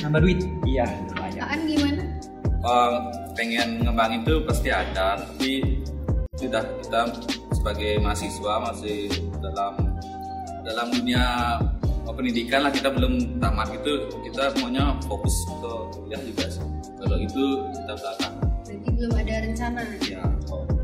nambah 0.00 0.20
duit 0.20 0.40
Iya, 0.64 0.86
lumayan. 1.08 1.42
Aan 1.42 1.60
gimana? 1.64 2.02
Eh, 2.60 2.90
pengen 3.32 3.68
ngembangin 3.80 4.20
itu 4.22 4.34
pasti 4.44 4.68
ada 4.68 5.16
tapi 5.16 5.80
sudah 6.36 6.60
kita 6.80 7.00
sebagai 7.50 7.92
mahasiswa 7.98 8.54
masih 8.62 9.08
dalam 9.40 9.96
dalam 10.62 10.86
dunia 10.90 11.56
pendidikan 12.10 12.64
lah 12.64 12.72
kita 12.72 12.92
belum 12.92 13.40
tamat 13.40 13.72
gitu 13.72 14.12
kita 14.24 14.52
maunya 14.60 14.92
fokus 15.04 15.32
ke 15.48 15.72
kuliah 15.94 16.20
juga 16.20 16.46
sih 16.52 16.64
kalau 17.00 17.16
itu 17.16 17.44
kita 17.72 17.92
belakang 17.96 18.34
Berarti 18.60 18.88
belum 18.92 19.12
ada 19.14 19.34
rencana. 19.40 19.80
ya 20.04 20.20
nah 20.20 20.79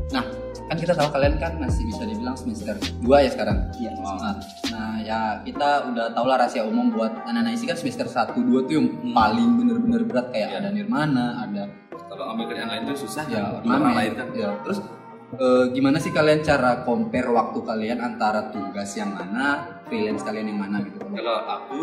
kan 0.77 0.85
kita 0.85 0.93
tahu 0.93 1.09
kalian 1.09 1.35
kan 1.35 1.57
masih 1.57 1.83
bisa 1.83 2.05
dibilang 2.05 2.37
semester 2.37 2.77
2 3.01 3.09
ya 3.17 3.29
sekarang 3.33 3.57
Iya. 3.73 3.91
nah, 3.97 4.35
nah 4.69 4.93
ya 5.01 5.19
kita 5.41 5.89
udah 5.89 6.05
tau 6.13 6.23
lah 6.23 6.37
rahasia 6.37 6.61
umum 6.61 6.93
buat 6.93 7.09
anak-anak 7.25 7.51
isi 7.51 7.65
kan 7.65 7.73
semester 7.73 8.05
1 8.05 8.37
2 8.37 8.69
tuh 8.69 8.73
yang 8.75 8.87
paling 9.09 9.57
bener-bener 9.57 10.05
berat 10.05 10.29
kayak 10.29 10.47
Iya. 10.47 10.57
ada 10.59 10.69
Nirmana, 10.69 11.25
ada 11.41 11.63
kalau 12.07 12.29
ambil 12.31 12.45
kerjaan 12.47 12.69
lain 12.69 12.81
itu 12.85 12.95
susah 12.99 13.25
ya 13.25 13.41
orang 13.57 13.65
Mamet. 13.65 13.95
lain 13.97 14.11
kan 14.15 14.27
Ya, 14.31 14.49
terus 14.61 14.77
eh, 15.33 15.65
gimana 15.71 15.97
sih 15.97 16.11
kalian 16.11 16.39
cara 16.39 16.81
compare 16.83 17.27
waktu 17.27 17.59
kalian 17.59 17.97
antara 17.99 18.47
tugas 18.47 18.93
yang 18.93 19.11
mana, 19.11 19.81
freelance 19.83 20.21
kalian 20.21 20.45
yang 20.47 20.59
mana 20.59 20.77
gitu? 20.79 21.01
kalau 21.03 21.37
aku 21.43 21.79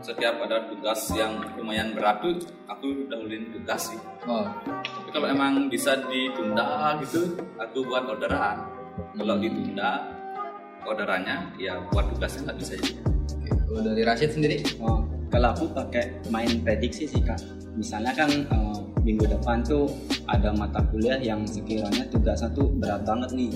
setiap 0.00 0.40
ada 0.40 0.64
tugas 0.72 1.12
yang 1.12 1.44
lumayan 1.60 1.92
berat 1.92 2.24
tuh 2.24 2.40
aku 2.64 3.04
dahulin 3.12 3.52
tugas 3.52 3.92
sih. 3.92 4.00
Oh, 4.24 4.48
tapi 4.80 5.08
kalau 5.12 5.28
emang 5.28 5.68
bisa 5.68 6.00
ditunda 6.08 6.96
gitu 7.04 7.36
aku 7.60 7.84
buat 7.84 8.08
orderan. 8.08 8.64
Kalau 9.12 9.36
ditunda 9.36 10.08
orderannya 10.88 11.52
ya 11.60 11.76
buat 11.92 12.08
tugasnya 12.16 12.48
nggak 12.48 12.58
bisa 12.64 12.72
jadi 12.80 12.92
oke. 13.04 13.50
Kalau 13.68 13.80
dari 13.84 14.02
Rashid 14.08 14.30
sendiri? 14.32 14.56
Oh, 14.80 15.04
kalau 15.28 15.52
aku 15.52 15.64
pakai 15.76 16.24
main 16.32 16.64
prediksi 16.64 17.04
sih 17.04 17.20
kak. 17.20 17.40
Misalnya 17.76 18.16
kan 18.16 18.30
eh, 18.32 18.78
minggu 19.04 19.28
depan 19.28 19.60
tuh 19.60 19.92
ada 20.30 20.54
mata 20.56 20.80
kuliah 20.88 21.20
yang 21.20 21.44
sekiranya 21.44 22.08
tugasnya 22.08 22.48
tuh 22.56 22.72
berat 22.80 23.04
banget 23.04 23.30
nih 23.36 23.50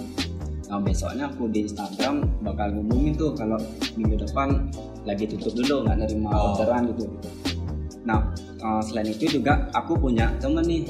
nah 0.66 0.78
besoknya 0.78 1.26
aku 1.26 1.46
di 1.46 1.62
Instagram 1.62 2.26
bakal 2.42 2.74
ngumumin 2.74 3.14
tuh 3.14 3.30
kalau 3.32 3.54
minggu 3.94 4.18
depan 4.18 4.66
lagi 5.02 5.24
tutup 5.26 5.54
dulu 5.54 5.86
nggak 5.86 5.96
nerima 6.02 6.28
Oh. 6.28 6.52
orderan 6.52 6.90
gitu 6.90 7.06
nah 8.02 8.20
eh, 8.56 8.82
selain 8.82 9.08
itu 9.08 9.38
juga 9.38 9.70
aku 9.70 9.94
punya 9.94 10.30
temen 10.36 10.62
nih 10.62 10.82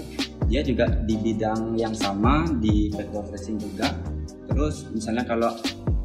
dia 0.46 0.60
juga 0.60 0.86
di 1.04 1.16
bidang 1.16 1.74
yang 1.74 1.92
sama 1.92 2.44
di 2.56 2.88
vector 2.88 3.24
racing 3.28 3.58
juga 3.58 3.92
terus 4.46 4.88
misalnya 4.90 5.24
kalau 5.24 5.52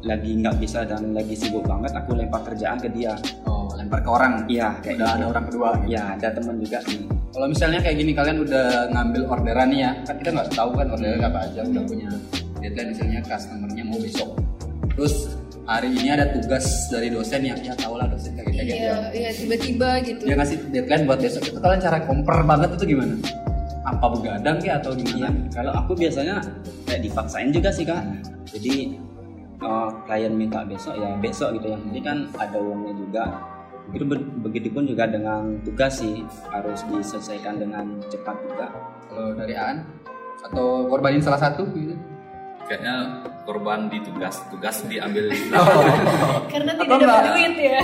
lagi 0.02 0.34
nggak 0.34 0.58
bisa 0.58 0.82
dan 0.82 1.14
lagi 1.14 1.32
sibuk 1.32 1.62
banget 1.62 1.94
aku 1.94 2.12
lempar 2.12 2.42
kerjaan 2.42 2.76
ke 2.76 2.90
dia 2.90 3.14
Oh, 3.46 3.70
lempar 3.72 4.02
ke 4.02 4.10
orang. 4.10 4.42
iya 4.50 4.74
kayak 4.82 4.98
Udah 4.98 5.06
gitu. 5.06 5.16
ada 5.16 5.24
orang 5.30 5.44
kedua. 5.46 5.68
Ya 5.86 6.02
ada 6.12 6.28
teman 6.34 6.58
juga 6.58 6.82
sih. 6.82 7.06
Kalau 7.30 7.46
misalnya 7.46 7.78
kayak 7.78 7.96
gini 7.96 8.10
kalian 8.10 8.42
udah 8.42 8.66
ngambil 8.90 9.22
orderan 9.30 9.70
nih 9.70 9.80
ya, 9.86 9.90
kan 10.02 10.14
kita 10.18 10.30
nggak 10.34 10.48
tahu 10.50 10.70
kan 10.74 10.86
orderan 10.90 11.22
apa 11.22 11.38
aja, 11.46 11.60
udah 11.62 11.82
punya 11.86 12.10
deadline 12.62 12.94
misalnya 12.94 13.20
customernya 13.26 13.82
mau 13.84 13.98
besok. 13.98 14.30
Terus 14.94 15.14
hari 15.64 15.88
ini 15.94 16.08
ada 16.10 16.26
tugas 16.30 16.64
dari 16.90 17.08
dosen 17.10 17.42
yang 17.42 17.58
ya 17.62 17.74
tau 17.78 17.94
lah 17.98 18.06
dosen 18.06 18.34
kayak 18.34 18.50
gitu. 18.50 18.74
Iya, 18.82 18.96
iya 19.14 19.30
tiba-tiba 19.34 19.88
gitu. 20.06 20.22
Dia 20.26 20.36
ngasih 20.38 20.58
deadline 20.70 21.04
buat 21.06 21.20
besok 21.20 21.42
itu 21.48 21.58
kalian 21.58 21.80
cara 21.82 21.98
compare 22.06 22.42
banget 22.46 22.70
itu 22.78 22.84
gimana? 22.94 23.14
Apa 23.82 24.06
begadang 24.14 24.56
kayak 24.62 24.76
atau 24.82 24.92
Iya. 24.94 25.02
gimana? 25.02 25.28
Kalau 25.50 25.72
aku 25.74 25.92
biasanya 25.98 26.36
kayak 26.86 27.02
dipaksain 27.02 27.50
juga 27.50 27.70
sih 27.74 27.84
kak. 27.86 28.02
Jadi 28.54 28.74
eh, 29.62 29.88
klien 30.06 30.34
minta 30.34 30.66
besok 30.66 30.98
ya 30.98 31.14
besok 31.18 31.54
gitu 31.58 31.70
yang 31.70 31.82
penting 31.86 32.04
kan 32.04 32.18
ada 32.38 32.58
uangnya 32.58 32.94
juga. 32.98 33.24
Begitu 33.90 34.04
begitupun 34.46 34.82
juga 34.86 35.04
dengan 35.10 35.58
tugas 35.66 35.98
sih 35.98 36.22
harus 36.50 36.82
diselesaikan 36.86 37.58
dengan 37.58 37.98
cepat 38.06 38.36
juga. 38.46 38.66
Kalau 39.10 39.34
dari 39.34 39.54
Aan 39.58 39.82
atau 40.42 40.86
korbanin 40.90 41.22
salah 41.22 41.38
satu 41.38 41.66
gitu? 41.74 41.94
Kayaknya 42.66 42.94
korban 43.42 43.90
di 43.90 43.98
tugas 44.00 44.42
tugas 44.48 44.86
diambil 44.86 45.28
Karena 46.52 46.72
Atau 46.74 46.84
tidak 46.84 46.98
dapat 46.98 47.02
enggak? 47.02 47.22
duit 47.34 47.54
ya. 47.58 47.80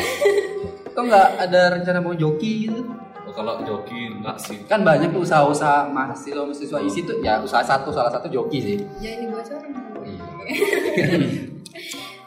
Atau 0.89 1.03
nggak 1.07 1.29
ada 1.39 1.61
rencana 1.79 1.99
mau 2.01 2.15
joki 2.15 2.67
gitu? 2.67 2.83
Oh, 3.29 3.35
kalau 3.37 3.61
joki 3.61 4.09
enggak 4.09 4.41
sih 4.41 4.65
Kan 4.65 4.81
banyak 4.83 5.13
tuh 5.13 5.21
usaha-usaha 5.23 5.93
mahasiswa 5.93 6.43
mahasiswa 6.49 6.79
isi 6.81 7.05
tuh 7.05 7.21
ya 7.21 7.39
usaha 7.45 7.61
satu 7.61 7.93
salah 7.93 8.09
satu 8.09 8.27
joki 8.29 8.59
sih. 8.59 8.77
Jangan 8.99 9.19
dibocorin. 9.27 9.73
Iya. 10.07 10.25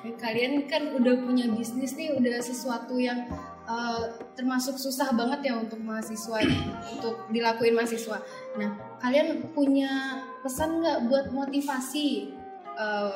Kalian 0.21 0.69
kan 0.69 0.93
udah 0.97 1.17
punya 1.25 1.49
bisnis 1.49 1.97
nih, 1.97 2.13
udah 2.13 2.37
sesuatu 2.41 2.97
yang 3.01 3.25
uh, 3.65 4.05
termasuk 4.37 4.77
susah 4.77 5.09
banget 5.17 5.49
ya 5.49 5.53
untuk 5.57 5.81
mahasiswa 5.81 6.41
untuk 6.93 7.25
dilakuin 7.33 7.73
mahasiswa. 7.73 8.21
Nah, 8.57 8.69
kalian 9.01 9.49
punya 9.53 10.21
pesan 10.45 10.81
nggak 10.81 11.09
buat 11.09 11.25
motivasi 11.33 12.37
uh, 12.81 13.09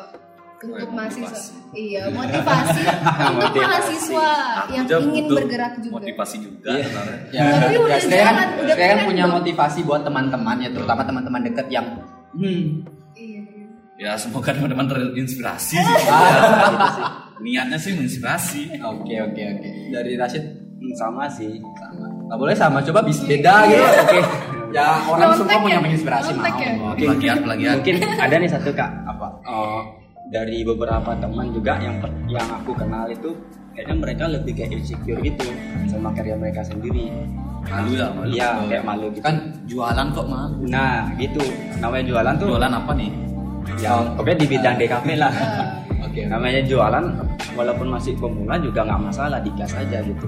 untuk 0.58 0.90
mahasiswa? 0.90 1.26
motivasi. 1.26 1.52
Iya, 1.76 2.02
motivasi 2.16 2.82
untuk 2.82 3.36
Motivasi. 3.36 3.60
mahasiswa 3.60 4.30
Aku 4.56 4.72
yang 4.72 4.86
ingin 5.04 5.26
butuh 5.26 5.36
bergerak 5.38 5.74
juga. 5.80 5.94
motivasi 5.96 6.36
juga 6.40 6.72
Iya. 6.72 6.88
Ya, 7.32 7.44
Tapi 7.60 7.74
ya 7.74 7.80
udah 7.80 8.00
saya 8.00 8.24
kan, 8.24 8.36
jalan, 8.36 8.48
udah 8.56 8.76
saya 8.76 8.88
kan 8.88 8.96
keren 8.96 9.06
punya 9.06 9.24
dong. 9.24 9.34
motivasi 9.36 9.80
buat 9.82 10.02
teman-teman 10.02 10.58
ya, 10.58 10.70
terutama 10.72 11.02
teman-teman 11.04 11.42
dekat 11.44 11.68
yang 11.70 11.86
hmm, 12.34 12.64
Iya, 13.14 13.42
iya. 13.44 13.66
ya 13.98 14.12
semoga 14.16 14.50
teman-teman 14.50 14.86
terinspirasi 14.86 15.76
sih 15.76 15.80
ah, 16.10 16.32
gitu 16.66 16.88
sih. 16.94 17.06
niatnya 17.38 17.78
sih 17.78 17.92
menginspirasi 17.94 18.62
Oke 18.82 19.16
oke 19.22 19.42
oke. 19.44 19.70
Dari 19.92 20.14
Rashid 20.16 20.46
Hmm, 20.76 20.92
Sama 20.94 21.24
sih. 21.30 21.56
sama. 21.74 22.04
Nggak 22.26 22.36
boleh 22.38 22.52
sama, 22.54 22.78
coba 22.82 23.00
bis 23.02 23.16
beda 23.22 23.64
gitu. 23.66 23.80
Oke. 23.80 24.20
Ya 24.70 25.00
orang 25.06 25.32
semua 25.34 25.56
punya 25.58 25.80
ya? 25.80 25.82
menginspirasi 25.82 26.32
mau. 26.36 26.44
ya? 26.44 26.72
Plagiat 26.92 27.38
Mungkin 27.80 27.96
ada 28.20 28.36
nih 28.36 28.50
satu 28.52 28.70
kak. 28.70 28.92
Apa? 29.08 29.35
Eh, 29.46 29.82
dari 30.34 30.66
beberapa 30.66 31.14
teman 31.22 31.54
juga 31.54 31.78
yang 31.78 32.02
yang 32.26 32.50
aku 32.50 32.74
kenal 32.74 33.06
itu 33.06 33.30
kayaknya 33.78 33.96
mereka 34.02 34.24
lebih 34.26 34.58
kayak 34.58 34.74
insecure 34.74 35.22
gitu 35.22 35.46
sama 35.86 36.10
karya 36.18 36.34
mereka 36.34 36.66
sendiri. 36.66 37.14
malu 37.66 37.98
ya 37.98 38.10
malu 38.14 38.30
Iya 38.34 38.50
kayak 38.66 38.84
malu 38.86 39.06
gitu. 39.14 39.22
Kan 39.22 39.54
jualan 39.70 40.08
kok 40.18 40.26
mah. 40.26 40.50
Nah 40.66 41.14
gitu 41.22 41.42
namanya 41.78 42.06
jualan 42.10 42.34
tuh 42.42 42.48
jualan 42.58 42.74
apa 42.74 42.92
nih 42.98 43.12
ya 43.82 43.92
pokoknya 44.18 44.38
di 44.42 44.48
bidang 44.50 44.76
DKP 44.82 45.08
lah. 45.22 45.34
Oke. 46.06 46.22
namanya 46.26 46.62
jualan 46.66 47.06
walaupun 47.54 47.88
masih 47.92 48.16
pemula 48.18 48.56
juga 48.58 48.82
nggak 48.82 49.02
masalah 49.14 49.38
digas 49.46 49.78
aja 49.78 50.02
gitu. 50.02 50.26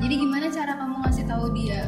Jadi 0.00 0.14
gimana 0.20 0.52
cara 0.52 0.72
kamu 0.76 0.96
ngasih 1.00 1.24
tahu 1.24 1.46
dia? 1.56 1.86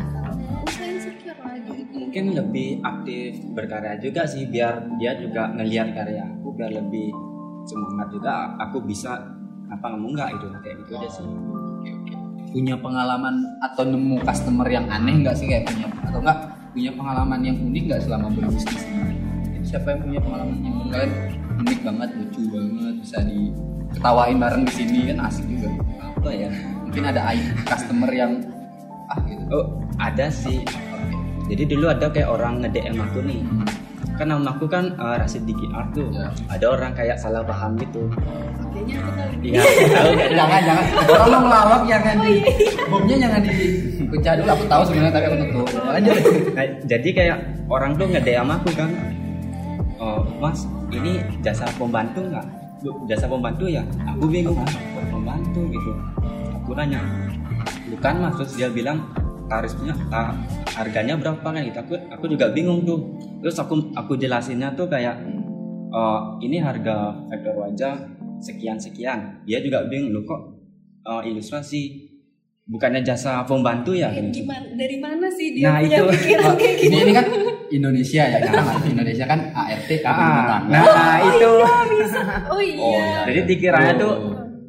Mungkin 2.13 2.37
lebih 2.37 2.85
aktif 2.85 3.41
berkarya 3.57 3.97
juga 3.97 4.29
sih 4.29 4.45
biar 4.45 4.85
dia 5.01 5.17
juga 5.17 5.49
ngelihat 5.49 5.97
karya 5.97 6.29
aku 6.29 6.53
biar 6.53 6.69
lebih 6.77 7.09
semangat 7.65 8.13
juga 8.13 8.53
aku 8.61 8.85
bisa 8.85 9.17
apa 9.73 9.97
kamu 9.97 10.13
nggak 10.13 10.29
itu 10.37 10.47
kayak 10.61 10.77
gitu 10.85 10.93
aja 11.01 11.09
sih. 11.09 11.25
Punya 12.53 12.77
pengalaman 12.77 13.57
atau 13.65 13.89
nemu 13.89 14.21
customer 14.29 14.69
yang 14.69 14.85
aneh 14.93 15.25
nggak 15.25 15.41
sih 15.41 15.49
kayak 15.49 15.73
punya 15.73 15.89
atau 15.89 16.21
enggak 16.21 16.39
punya 16.77 16.91
pengalaman 16.93 17.41
yang 17.49 17.57
unik 17.65 17.83
nggak 17.89 18.01
selama 18.05 18.29
berbisnis 18.29 18.85
ini? 18.93 19.17
Jadi 19.57 19.65
siapa 19.73 19.87
yang 19.97 20.01
punya 20.05 20.21
pengalaman 20.21 20.57
yang 20.61 20.77
kalian 20.93 21.13
unik 21.65 21.81
banget, 21.81 22.09
lucu 22.13 22.43
banget, 22.53 22.95
bisa 23.01 23.19
diketawain 23.25 24.37
bareng 24.37 24.63
di 24.69 24.73
sini 24.77 24.99
kan 25.09 25.33
asik 25.33 25.49
juga. 25.49 25.81
Apa 26.13 26.29
ya? 26.29 26.53
Mungkin 26.85 27.09
ada 27.09 27.25
aib 27.33 27.57
customer 27.65 28.13
yang 28.13 28.45
ah 29.09 29.17
gitu. 29.25 29.45
Oh 29.49 29.81
ada 29.97 30.29
sih. 30.29 30.61
Jadi 31.53 31.69
dulu 31.69 31.85
ada 31.93 32.09
kayak 32.09 32.33
orang 32.33 32.65
nge-DM 32.65 32.97
aku 32.97 33.21
nih. 33.29 33.45
Kan 34.17 34.33
nama 34.33 34.57
aku 34.57 34.65
kan 34.65 34.97
uh, 34.97 35.21
Rasid 35.21 35.45
Diki 35.45 35.69
Art 35.77 35.93
tuh. 35.93 36.09
Ya. 36.09 36.33
Ada 36.49 36.65
orang 36.73 36.97
kayak 36.97 37.21
salah 37.21 37.45
paham 37.45 37.77
gitu. 37.77 38.09
Kayaknya 38.73 39.05
aku 39.05 39.11
tahu. 39.13 39.31
Iya, 39.45 39.63
tahu 39.93 40.11
jangan 40.33 40.61
jangan 40.65 40.85
orang 41.13 41.29
mau 41.29 41.41
ngelawak 41.45 41.83
jangan 41.85 42.17
di 42.25 42.35
bomnya 42.89 43.17
jangan 43.21 43.41
di 43.45 43.53
pecah 44.09 44.33
dulu 44.41 44.51
aku 44.55 44.65
tahu 44.65 44.83
sebenarnya 44.89 45.13
tapi 45.13 45.25
aku 45.29 45.37
tutup 45.45 45.69
lanjut 45.85 46.17
Nah, 46.57 46.65
jadi 46.89 47.09
kayak 47.13 47.37
orang 47.69 47.93
tuh 48.01 48.07
nge-DM 48.09 48.49
aku 48.49 48.69
kan. 48.73 48.91
Oh, 50.01 50.25
Mas, 50.41 50.65
ini 50.89 51.21
jasa 51.45 51.69
pembantu 51.77 52.25
nggak? 52.33 52.47
"Bu, 52.81 52.97
Jasa 53.07 53.29
pembantu 53.29 53.69
ya? 53.69 53.85
Aku 54.09 54.25
bingung 54.27 54.57
pembantu 55.13 55.69
gitu. 55.69 55.93
Aku 56.63 56.75
nanya, 56.75 56.99
bukan 57.93 58.15
mas, 58.23 58.35
terus 58.39 58.55
dia 58.57 58.69
bilang 58.71 59.03
tarifnya, 59.53 59.93
ta- 60.09 60.33
harganya 60.73 61.15
berapa 61.15 61.45
kan 61.45 61.61
gitu. 61.61 61.79
Aku, 61.79 61.93
aku 62.09 62.25
juga 62.27 62.49
bingung 62.49 62.81
tuh. 62.83 63.21
Terus 63.39 63.57
aku 63.57 63.93
aku 63.93 64.17
jelasinnya 64.17 64.73
tuh 64.73 64.89
kayak, 64.89 65.21
oh, 65.89 66.41
ini 66.41 66.57
harga 66.57 67.13
vektor 67.29 67.55
wajah 67.59 67.95
sekian 68.41 68.81
sekian. 68.81 69.45
Dia 69.45 69.61
juga 69.61 69.85
bingung 69.87 70.11
loh 70.11 70.25
kok 70.25 70.41
eh, 71.05 71.29
ilustrasi 71.29 72.09
bukannya 72.65 73.03
jasa 73.03 73.45
pembantu 73.45 73.93
ya? 73.93 74.09
Kan? 74.09 74.33
Gimana? 74.33 74.67
Dari 74.73 74.97
mana 74.97 75.27
sih 75.29 75.53
dia 75.53 75.69
Nah, 75.69 75.79
punya 75.79 75.99
itu. 75.99 76.05
pikiran 76.09 76.53
kayak 76.57 76.75
gitu? 76.79 76.87
ini 76.89 76.97
ini 76.99 77.13
kan 77.13 77.27
Indonesia 77.69 78.23
ya 78.23 78.39
kan 78.41 78.53
Indonesia 78.87 79.25
kan 79.27 79.41
ART 79.51 79.91
kan 79.99 80.15
Ah, 80.15 80.59
nah 80.65 81.17
itu. 81.21 81.53
Oh 82.49 82.61
iya. 82.61 82.77
Oh, 82.81 82.89
iya. 82.89 83.07
Jadi 83.29 83.41
dikiranya 83.49 83.93
Oh. 83.97 84.01
tuh 84.01 84.13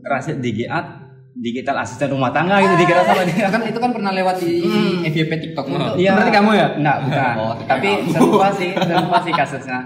Rasid 0.04 0.42
Digiat 0.42 1.03
digital 1.36 1.76
asisten 1.80 2.10
rumah 2.10 2.30
tangga 2.30 2.60
gitu 2.60 2.76
dikira 2.76 3.02
sama 3.02 3.24
dia. 3.24 3.48
kan 3.48 3.62
itu 3.64 3.76
kan 3.76 3.90
pernah 3.90 4.12
lewat 4.12 4.38
di 4.38 4.62
Hmm. 4.62 5.02
FYP 5.04 5.32
TikTok 5.40 5.66
Oh. 5.68 5.94
Iya. 5.96 6.14
Berarti 6.14 6.32
kamu 6.32 6.50
ya? 6.54 6.68
Enggak, 6.76 6.98
bukan. 7.04 7.34
Oh, 7.36 7.54
Tapi 7.60 7.90
kamu. 7.90 8.12
serupa 8.12 8.48
sih, 8.52 8.70
serupa 8.72 9.18
sih 9.20 9.34
kasusnya. 9.34 9.80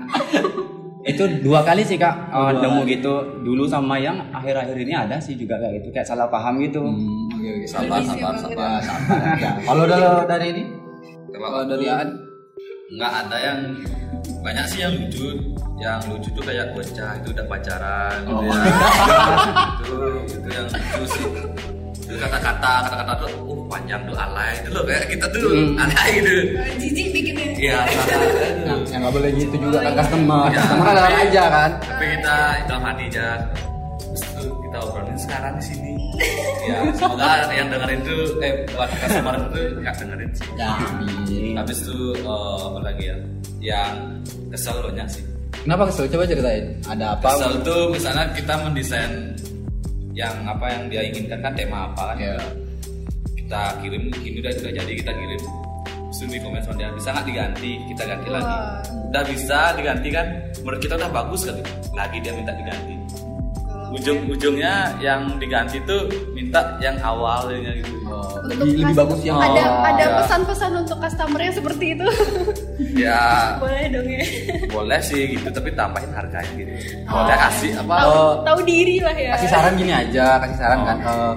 itu 1.03 1.23
dua 1.39 1.63
kali 1.63 1.81
sih 1.81 1.95
kak 1.95 2.11
Oh, 2.29 2.43
uh, 2.43 2.51
dua 2.51 2.61
nemu 2.61 2.81
kali. 2.81 2.91
gitu 2.93 3.13
dulu 3.39 3.63
sama 3.63 3.95
yang 3.95 4.27
akhir-akhir 4.29 4.75
ini 4.77 4.91
ada 4.91 5.15
sih 5.17 5.33
juga 5.33 5.55
kayak 5.55 5.79
gitu 5.79 5.87
kayak 5.89 6.03
salah 6.05 6.27
paham 6.27 6.59
gitu 6.59 6.83
Hmm, 6.83 7.31
oke 7.31 7.47
oke. 7.53 7.65
sabar 7.65 7.99
sabar 8.01 8.33
sabar 8.35 8.67
Ah, 8.67 8.81
sabar. 8.81 9.19
Ya, 9.39 9.51
Kalau 9.63 9.83
dari 9.85 10.03
dari 10.27 10.47
ini, 10.51 10.63
kalau 11.31 11.63
dari 11.63 11.85
Aan, 11.87 12.09
nggak 12.89 13.11
ada 13.23 13.37
yang 13.39 13.59
banyak 14.37 14.65
sih 14.65 14.79
yang 14.81 14.93
lucu 14.93 15.27
yang 15.77 16.01
lucu 16.09 16.29
tuh 16.33 16.41
kayak 16.41 16.73
bocah 16.73 17.11
itu 17.21 17.27
udah 17.37 17.45
pacaran 17.45 18.17
gitu 18.25 18.43
ya. 18.49 18.53
Itu 19.77 19.95
itu 20.25 20.47
yang 20.49 20.65
lucu 20.65 21.01
sih. 21.13 21.25
Itu 22.07 22.13
kata-kata 22.17 22.71
kata-kata 22.89 23.13
tuh 23.21 23.29
uh 23.45 23.61
panjang 23.69 24.01
tuh 24.09 24.17
alay. 24.17 24.57
Itu 24.65 24.69
loh 24.73 24.83
kayak 24.89 25.05
kita 25.13 25.25
tuh 25.29 25.41
alay 25.77 26.09
gitu. 26.17 26.33
Jijik 26.81 27.07
bikinnya. 27.13 27.45
Iya 27.57 27.79
Nah, 28.67 28.77
yang 28.89 29.01
nggak 29.05 29.13
boleh 29.13 29.31
gitu 29.37 29.55
juga 29.61 29.79
kan 29.85 29.93
customer. 30.01 30.43
Ya. 30.49 30.59
Customer 30.65 30.87
adalah 30.89 31.11
aja 31.13 31.43
kan. 31.45 31.71
tapi 31.77 32.05
kita 32.17 32.35
dalam 32.65 32.83
hati 32.83 33.03
aja 33.13 33.25
terus 34.01 34.23
tuh 34.33 34.53
kita 34.65 34.77
obrolin 34.81 35.17
sekarang 35.21 35.53
di 35.61 35.63
sini. 35.63 35.93
Ya 36.65 36.77
semoga 36.97 37.53
yang 37.53 37.69
dengerin 37.69 38.01
tuh 38.01 38.21
eh 38.41 38.65
buat 38.73 38.89
customer 38.97 39.33
itu 39.45 39.61
nggak 39.77 39.95
dengerin 40.01 40.31
sih. 40.33 40.49
Ya, 40.57 40.73
habis 41.61 41.77
itu 41.85 42.17
eh, 42.17 42.57
apa 42.65 42.79
lagi 42.81 43.03
ya? 43.13 43.17
Yang 43.61 43.93
kesel 44.49 44.81
banyak 44.81 45.07
sih 45.09 45.36
Kenapa 45.67 45.91
kesel? 45.91 46.07
Coba 46.07 46.23
ceritain. 46.23 46.65
Ada 46.87 47.05
apa? 47.19 47.27
Kesel 47.27 47.53
tuh 47.67 47.91
misalnya 47.91 48.23
kita 48.31 48.55
mendesain 48.63 49.35
yang 50.15 50.31
apa 50.47 50.63
yang 50.71 50.87
dia 50.87 51.03
inginkan 51.03 51.43
kan 51.43 51.51
tema 51.59 51.91
apa 51.91 52.15
kan. 52.15 52.23
Ya. 52.23 52.39
kita 53.35 53.61
kirim 53.83 54.03
ini 54.23 54.39
udah 54.39 54.51
sudah 54.55 54.71
jadi 54.71 54.91
kita 54.95 55.11
kirim. 55.11 55.41
Terus 56.07 56.19
di 56.31 56.39
komen 56.39 56.63
sama 56.63 56.79
dia. 56.79 56.87
Bisa 56.95 57.11
nggak 57.11 57.25
diganti? 57.27 57.71
Kita 57.91 58.03
ganti 58.07 58.27
lagi. 58.31 58.55
Udah 59.11 59.23
bisa 59.27 59.59
diganti 59.75 60.07
kan? 60.07 60.27
Menurut 60.63 60.79
kita 60.79 60.93
udah 60.95 61.11
bagus 61.11 61.41
kan? 61.43 61.55
Lagi 61.91 62.17
dia 62.23 62.31
minta 62.31 62.55
diganti 62.55 62.96
ujung-ujungnya 63.89 64.73
yang 64.97 65.37
diganti 65.37 65.79
tuh 65.81 66.05
minta 66.31 66.59
yang 66.77 66.95
awalnya 66.99 67.71
gitu 67.73 67.95
Oh, 68.07 68.23
untuk 68.39 68.63
lebih 68.63 68.81
lebih 68.81 68.95
bagus 68.95 69.19
yang 69.21 69.35
ada 69.37 69.61
awal. 69.61 69.83
ada 69.85 70.03
Ya. 70.03 70.15
pesan-pesan 70.17 70.71
untuk 70.77 70.97
customernya 70.97 71.51
seperti 71.51 71.85
itu 71.93 72.07
ya 73.03 73.21
boleh 73.57 73.83
dong 73.89 74.07
ya 74.07 74.23
boleh 74.67 74.99
sih 75.01 75.21
gitu 75.29 75.47
tapi 75.47 75.69
tambahin 75.71 76.07
harganya 76.09 76.53
gitu 76.53 76.71
boleh 77.03 77.35
kasih 77.37 77.71
apa 77.77 77.93
tahu 77.97 78.09
Oh. 78.09 78.31
tahu 78.43 78.59
diri 78.63 78.95
lah 78.99 79.13
ya 79.13 79.31
kasih 79.35 79.49
saran 79.49 79.73
gini 79.75 79.91
aja 79.91 80.39
kasih 80.39 80.57
saran 80.57 80.77
Oh. 80.77 80.85
kan 80.85 80.97
eh, 80.99 81.33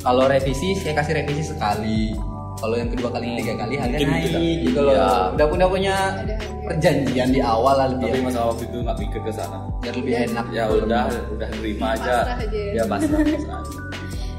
kalau 0.00 0.24
revisi 0.24 0.68
saya 0.76 0.94
kasih 0.94 1.12
revisi 1.16 1.42
sekali 1.44 2.14
kalau 2.56 2.74
yang 2.74 2.88
kedua 2.88 3.10
kali 3.10 3.26
tiga 3.36 3.52
kali 3.58 3.74
harga 3.76 3.92
Mungkin 3.92 4.08
naik 4.08 4.32
gitu. 4.32 4.64
gitu 4.64 4.80
loh 4.80 4.94
Ya. 4.94 5.10
udah 5.34 5.46
punya 5.68 5.96
Ada. 6.16 6.34
Perjanjian 6.66 7.28
di 7.30 7.40
awal 7.40 7.74
lah 7.78 7.86
tapi 7.94 8.10
lebih 8.10 8.22
masalah 8.26 8.46
waktu 8.52 8.64
itu 8.66 8.76
nggak 8.82 8.98
mikir 8.98 9.20
ke 9.22 9.32
sana 9.32 9.58
biar 9.80 9.94
lebih 9.94 10.14
enak 10.26 10.46
ya 10.50 10.64
udah 10.66 11.04
udah 11.32 11.48
terima 11.62 11.86
aja 11.94 12.14
ya. 12.50 12.82
ya 12.82 12.84
pasrah 12.84 13.20
pasrah 13.34 13.58
aja. 13.62 13.78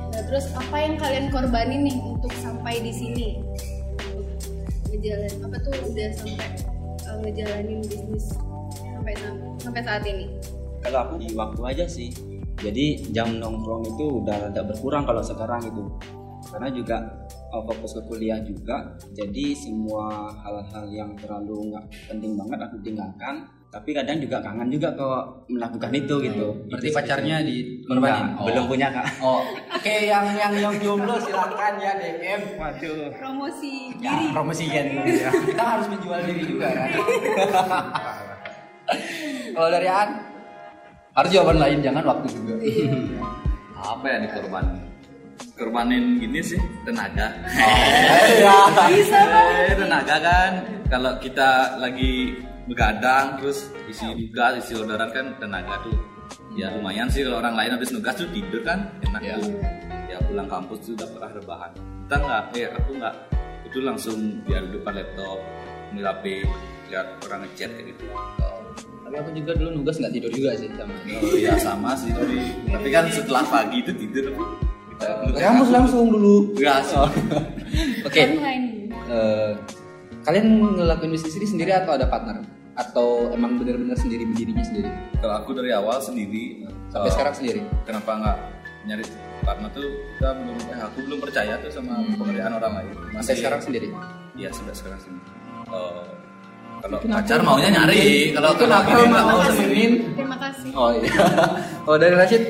Nah, 0.07 0.22
terus 0.27 0.46
apa 0.57 0.75
yang 0.81 0.93
kalian 0.98 1.25
korbanin 1.29 1.81
nih 1.88 1.98
untuk 2.01 2.34
sampai 2.41 2.81
di 2.81 2.89
sini? 2.89 3.27
Ngejalan 4.89 5.34
apa 5.46 5.57
tuh 5.62 5.74
udah 5.93 6.10
sampai 6.17 6.36
uh, 7.05 7.17
ngejalanin 7.22 7.79
bisnis 7.86 8.25
sampai 8.81 9.13
sam- 9.15 9.55
sampai 9.62 9.81
saat 9.86 10.03
ini? 10.03 10.25
kalau 10.81 11.03
aku 11.03 11.13
di 11.19 11.34
waktu 11.36 11.62
aja 11.67 11.86
sih 11.89 12.10
jadi 12.57 13.01
jam 13.13 13.38
nongkrong 13.38 13.86
itu 13.86 14.24
udah 14.24 14.50
rada 14.50 14.62
berkurang 14.65 15.03
kalau 15.05 15.22
sekarang 15.22 15.62
itu 15.62 15.84
karena 16.51 16.69
juga 16.71 16.97
uh, 17.51 17.63
fokus 17.63 17.91
ke 17.99 18.01
kuliah 18.07 18.39
juga. 18.43 18.95
Jadi 19.13 19.55
semua 19.55 20.31
hal-hal 20.43 20.85
yang 20.91 21.11
terlalu 21.19 21.73
nggak 21.73 21.85
penting 22.07 22.35
banget 22.35 22.59
aku 22.67 22.77
tinggalkan. 22.83 23.35
Tapi 23.67 23.91
kadang 23.91 24.23
juga 24.23 24.39
kangen 24.39 24.71
juga 24.71 24.95
kalau 24.95 25.43
melakukan 25.51 25.91
itu 25.91 26.15
gitu. 26.23 26.55
Berarti 26.71 26.87
Itu 26.87 26.95
pacarnya 26.95 27.43
di 27.43 27.83
Enggak, 27.83 27.99
korbanin 27.99 28.27
belum 28.47 28.65
punya 28.71 28.87
kak. 28.95 29.07
Oh. 29.19 29.43
Oke 29.75 30.07
yang 30.07 30.23
yang 30.39 30.55
yang 30.55 30.71
jomblo 30.79 31.19
silakan 31.19 31.75
ya 31.75 31.99
DM 31.99 32.55
waduh. 32.55 33.11
Promosi 33.19 33.91
ya 33.99 34.15
diri. 34.15 34.31
promosikan 34.31 34.83
dulu 34.87 35.11
ya. 35.11 35.29
Kita 35.51 35.63
harus 35.67 35.87
menjual 35.91 36.19
diri 36.23 36.43
juga 36.47 36.67
kan? 36.71 36.89
Kalau 39.59 39.67
dari 39.67 39.87
An 39.91 40.09
harus 41.11 41.29
jawaban 41.35 41.59
lain 41.59 41.83
jangan 41.83 42.07
waktu 42.07 42.27
juga. 42.31 42.55
Apa 43.83 44.05
ya 44.07 44.17
dikorbanin 44.23 44.87
korbanin 45.58 46.22
gini 46.22 46.39
sih 46.39 46.62
tenaga. 46.86 47.34
Ya 48.38 48.56
Bisa 48.88 49.20
Eh, 49.65 49.74
tenaga 49.76 50.15
kan. 50.22 50.52
Kalau 50.88 51.12
kita 51.20 51.76
lagi 51.78 52.38
begadang 52.63 53.41
terus 53.41 53.67
isi 53.88 54.06
nugas 54.08 54.62
isi 54.62 54.78
orderan 54.78 55.10
kan 55.12 55.26
tenaga 55.38 55.82
tuh. 55.84 55.98
Ya 56.54 56.72
lumayan 56.72 57.10
sih 57.10 57.26
kalau 57.26 57.41
orang 57.41 57.58
lain 57.58 57.72
habis 57.76 57.89
nugas 57.91 58.15
tuh 58.15 58.30
tidur 58.32 58.62
kan 58.63 58.88
enak 59.04 59.22
Ya. 59.22 59.36
tuh. 59.36 59.52
Ya 60.08 60.17
pulang 60.24 60.48
kampus 60.48 60.80
tuh 60.84 60.93
udah 60.96 61.08
pernah 61.12 61.32
rebahan. 61.34 61.72
Kita 61.76 62.15
nggak 62.17 62.43
eh 62.56 62.67
aku 62.72 62.91
nggak. 62.96 63.15
Itu 63.67 63.78
langsung 63.84 64.17
biar 64.48 64.63
di 64.63 64.80
depan 64.80 64.93
laptop 64.96 65.38
HP 65.91 66.24
lihat 66.88 67.08
orang 67.26 67.39
ngechat 67.43 67.70
kayak 67.74 67.86
gitu. 67.91 68.04
Tapi 69.04 69.15
aku 69.17 69.30
juga 69.34 69.52
dulu 69.56 69.70
nugas 69.76 69.96
nggak 69.98 70.13
tidur 70.13 70.32
juga 70.32 70.50
sih 70.56 70.67
sama. 70.72 70.93
Oh 71.20 71.36
ya 71.36 71.54
sama 71.58 71.91
sih 71.96 72.12
tapi 72.12 72.36
tapi 72.70 72.88
kan 72.91 73.06
setelah 73.10 73.43
pagi 73.43 73.78
itu 73.82 73.91
tidur 73.98 74.26
kita 74.97 75.39
kamu 75.39 75.63
langsung 75.69 76.05
dulu. 76.10 76.36
Enggak 76.53 76.79
sih. 76.83 76.97
oke. 78.07 78.19
Online. 78.19 78.65
eh, 79.07 79.51
kalian 80.21 80.45
ngelakuin 80.75 81.12
bisnis 81.12 81.36
ini 81.36 81.47
sendiri 81.47 81.71
atau 81.71 81.93
ada 81.93 82.05
partner? 82.05 82.41
Atau 82.73 83.31
emang 83.31 83.57
bener-bener 83.57 83.97
sendiri 83.97 84.25
berdirinya 84.25 84.62
sendiri? 84.62 84.89
Kalau 85.17 85.33
aku 85.36 85.53
dari 85.53 85.71
awal 85.71 85.97
sendiri 85.97 86.62
sampai 86.89 87.10
eh, 87.10 87.13
sekarang 87.13 87.33
sendiri? 87.33 87.62
kenapa 87.83 88.12
nggak 88.15 88.38
nyari 88.88 89.03
partner 89.41 89.69
tuh 89.71 89.88
kita 90.15 90.29
belum 90.33 90.57
eh, 90.67 90.79
aku 90.81 90.97
belum 91.03 91.19
percaya 91.19 91.53
tuh 91.57 91.71
sama 91.71 91.93
pekerjaan 92.17 92.53
orang 92.53 92.73
lain. 92.75 92.93
Sampai 93.15 93.36
sekarang 93.36 93.62
sendiri? 93.62 93.88
Iya 94.33 94.49
sampai 94.51 94.73
sekarang 94.73 94.99
sih 94.99 95.10
Eh, 95.67 96.03
kalau 96.77 96.97
Kenapa? 97.01 97.19
pacar 97.19 97.39
maunya 97.41 97.69
nyari. 97.73 98.31
Kalau 98.31 98.53
Itu 98.53 98.62
kenapa 98.63 98.89
mau 99.03 99.41
nemenin? 99.41 99.91
Terima 100.13 100.38
kasih. 100.38 100.69
oh 100.71 100.89
iya. 100.93 101.12
Oh 101.89 101.95
dari 101.97 102.13
Rashid 102.13 102.43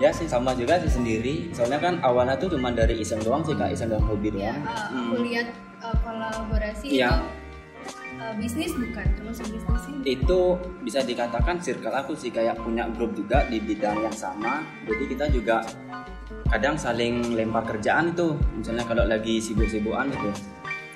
ya 0.00 0.10
sih 0.10 0.24
sama 0.24 0.50
juga 0.52 0.80
sih 0.80 0.90
sendiri. 0.90 1.52
Soalnya 1.52 1.78
kan 1.78 1.94
awalnya 2.00 2.34
tuh 2.34 2.50
cuma 2.50 2.72
dari 2.72 2.98
iseng 2.98 3.20
doang 3.20 3.44
sih 3.44 3.52
kak. 3.52 3.70
Iseng 3.70 3.88
doang 3.88 4.04
hobi 4.04 4.32
Ya, 4.32 4.56
doang. 4.56 4.60
uh, 4.64 4.80
Hmm. 4.88 5.04
aku 5.06 5.16
lihat 5.22 5.46
uh, 5.78 5.96
kolaborasi 6.00 6.86
Iya. 6.90 7.12
itu 7.12 7.28
uh, 8.18 8.32
bisnis 8.34 8.72
bukan 8.72 9.06
termasuk 9.14 9.46
bisnis 9.48 9.82
ini. 9.86 10.00
itu 10.10 10.40
bisa 10.80 11.00
dikatakan 11.02 11.56
circle 11.58 11.92
aku 11.94 12.12
sih 12.14 12.28
kayak 12.28 12.56
punya 12.58 12.88
grup 12.90 13.12
juga 13.12 13.44
di 13.44 13.60
bidang 13.60 14.00
yang 14.00 14.16
sama. 14.16 14.64
Jadi 14.84 15.04
kita 15.06 15.28
juga 15.28 15.60
kadang 16.48 16.74
saling 16.74 17.30
lempar 17.30 17.62
kerjaan 17.66 18.10
itu. 18.10 18.34
Misalnya 18.54 18.84
kalau 18.84 19.04
lagi 19.04 19.36
sibuk-sibukan 19.36 20.08
gitu. 20.08 20.30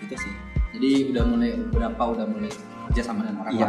Itu 0.01 0.17
sih. 0.19 0.33
Jadi 0.75 0.91
udah 1.13 1.23
mulai 1.23 1.51
berapa 1.71 2.03
udah 2.11 2.27
mulai 2.27 2.51
kerja 2.85 3.03
sama 3.05 3.23
dengan 3.23 3.41
orang 3.43 3.53
Iya. 3.55 3.69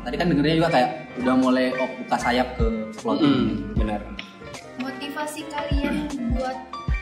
Tadi 0.00 0.14
kan 0.14 0.26
dengernya 0.28 0.54
juga 0.56 0.70
kayak 0.70 0.90
udah 1.18 1.34
mulai 1.34 1.66
oh, 1.74 1.88
buka 1.98 2.16
sayap 2.16 2.48
ke 2.54 2.66
clothing 2.94 3.34
Mm, 3.34 3.50
benar 3.74 4.00
Motivasi 5.24 5.48
kalian 5.48 5.96
buat 6.36 6.58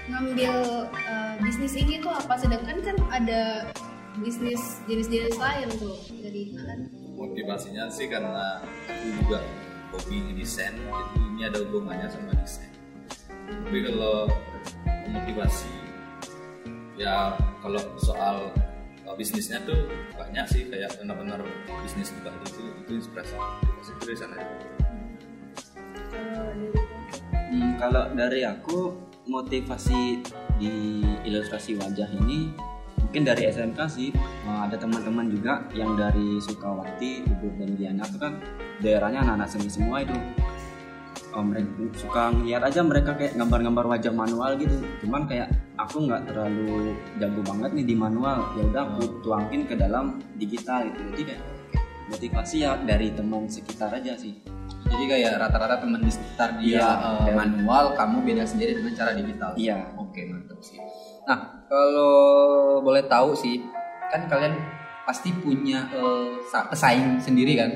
ngambil 0.07 0.55
uh, 0.95 1.35
bisnis 1.43 1.75
ini 1.75 1.99
tuh 1.99 2.15
apa? 2.15 2.39
Sedangkan 2.39 2.79
kan 2.79 2.95
ada 3.11 3.67
bisnis 4.23 4.79
jenis-jenis 4.87 5.35
lain 5.43 5.67
tuh 5.83 5.99
dari 6.23 6.55
kalian. 6.55 6.87
motivasinya 7.19 7.91
sih 7.91 8.07
karena 8.07 8.63
aku 8.87 9.07
juga 9.27 9.43
hobi 9.91 10.39
desain 10.39 10.71
jadi 10.71 11.19
ini 11.35 11.41
ada 11.51 11.59
hubungannya 11.67 12.07
sama 12.15 12.31
desain 12.39 12.71
tapi 13.51 13.91
kalau 13.91 14.31
motivasi 15.11 15.75
ya 16.95 17.35
kalau 17.59 17.83
soal 17.99 18.55
uh, 19.03 19.15
bisnisnya 19.19 19.59
tuh 19.67 19.91
banyak 20.15 20.47
sih 20.47 20.71
kayak 20.71 20.95
benar-benar 20.95 21.43
bisnis 21.83 22.15
juga 22.15 22.31
itu 22.47 22.71
itu 22.87 22.93
inspirasi 23.03 23.35
itu 23.83 24.03
dari 24.07 24.15
sana 24.15 24.39
dari 24.39 24.82
Hmm, 27.53 27.77
kalau 27.77 28.09
dari 28.17 28.49
aku 28.49 28.97
motivasi 29.29 30.25
di 30.57 31.05
ilustrasi 31.29 31.77
wajah 31.77 32.09
ini 32.25 32.49
mungkin 32.97 33.29
dari 33.29 33.45
SMK 33.45 33.77
sih. 33.93 34.09
Ada 34.49 34.81
teman-teman 34.81 35.29
juga 35.29 35.69
yang 35.77 35.93
dari 35.93 36.41
Sukawati, 36.41 37.29
Ubud 37.29 37.61
dan 37.61 37.77
Diana 37.77 38.09
itu 38.09 38.17
kan 38.17 38.41
daerahnya 38.81 39.21
anak-anak 39.21 39.53
seni 39.53 39.69
semua 39.69 40.01
itu. 40.01 40.17
Oh, 41.37 41.45
mereka 41.45 41.69
suka 42.01 42.33
ngeliat 42.33 42.65
aja 42.65 42.81
mereka 42.81 43.21
kayak 43.21 43.37
gambar-gambar 43.37 43.85
wajah 43.85 44.13
manual 44.17 44.57
gitu. 44.57 44.81
Cuman 45.05 45.29
kayak 45.29 45.53
aku 45.77 46.09
nggak 46.09 46.33
terlalu 46.33 46.97
jago 47.21 47.41
banget 47.45 47.71
nih 47.77 47.85
di 47.85 47.95
manual. 48.01 48.49
Ya 48.57 48.65
udah 48.65 48.83
aku 48.97 49.21
tuangin 49.21 49.69
ke 49.69 49.77
dalam 49.77 50.25
digital 50.41 50.89
gitu. 50.89 51.01
Jadi 51.13 51.23
kayak 51.37 51.43
motivasi 52.13 52.57
ya 52.61 52.77
dari 52.79 53.09
teman 53.11 53.49
sekitar 53.49 53.89
aja 53.91 54.13
sih. 54.15 54.37
Jadi 54.83 55.05
kayak 55.09 55.41
rata-rata 55.41 55.81
teman 55.81 56.05
di 56.05 56.13
sekitar 56.13 56.61
dia 56.61 56.77
Iya, 56.77 56.89
eh, 56.93 57.19
dan- 57.25 57.37
manual 57.39 57.97
kamu 57.97 58.17
beda 58.23 58.45
sendiri 58.45 58.77
dengan 58.77 58.93
cara 58.93 59.17
digital. 59.17 59.51
Iya. 59.57 59.79
Oke 59.97 60.21
mantap 60.29 60.61
sih. 60.61 60.77
Nah 61.25 61.39
kalau 61.67 62.13
boleh 62.81 63.05
tahu 63.07 63.33
sih 63.33 63.65
kan 64.13 64.29
kalian 64.29 64.53
pasti 65.03 65.33
punya 65.33 65.89
sa- 66.47 66.69
pesaing 66.69 67.17
sendiri 67.19 67.57
kan? 67.57 67.71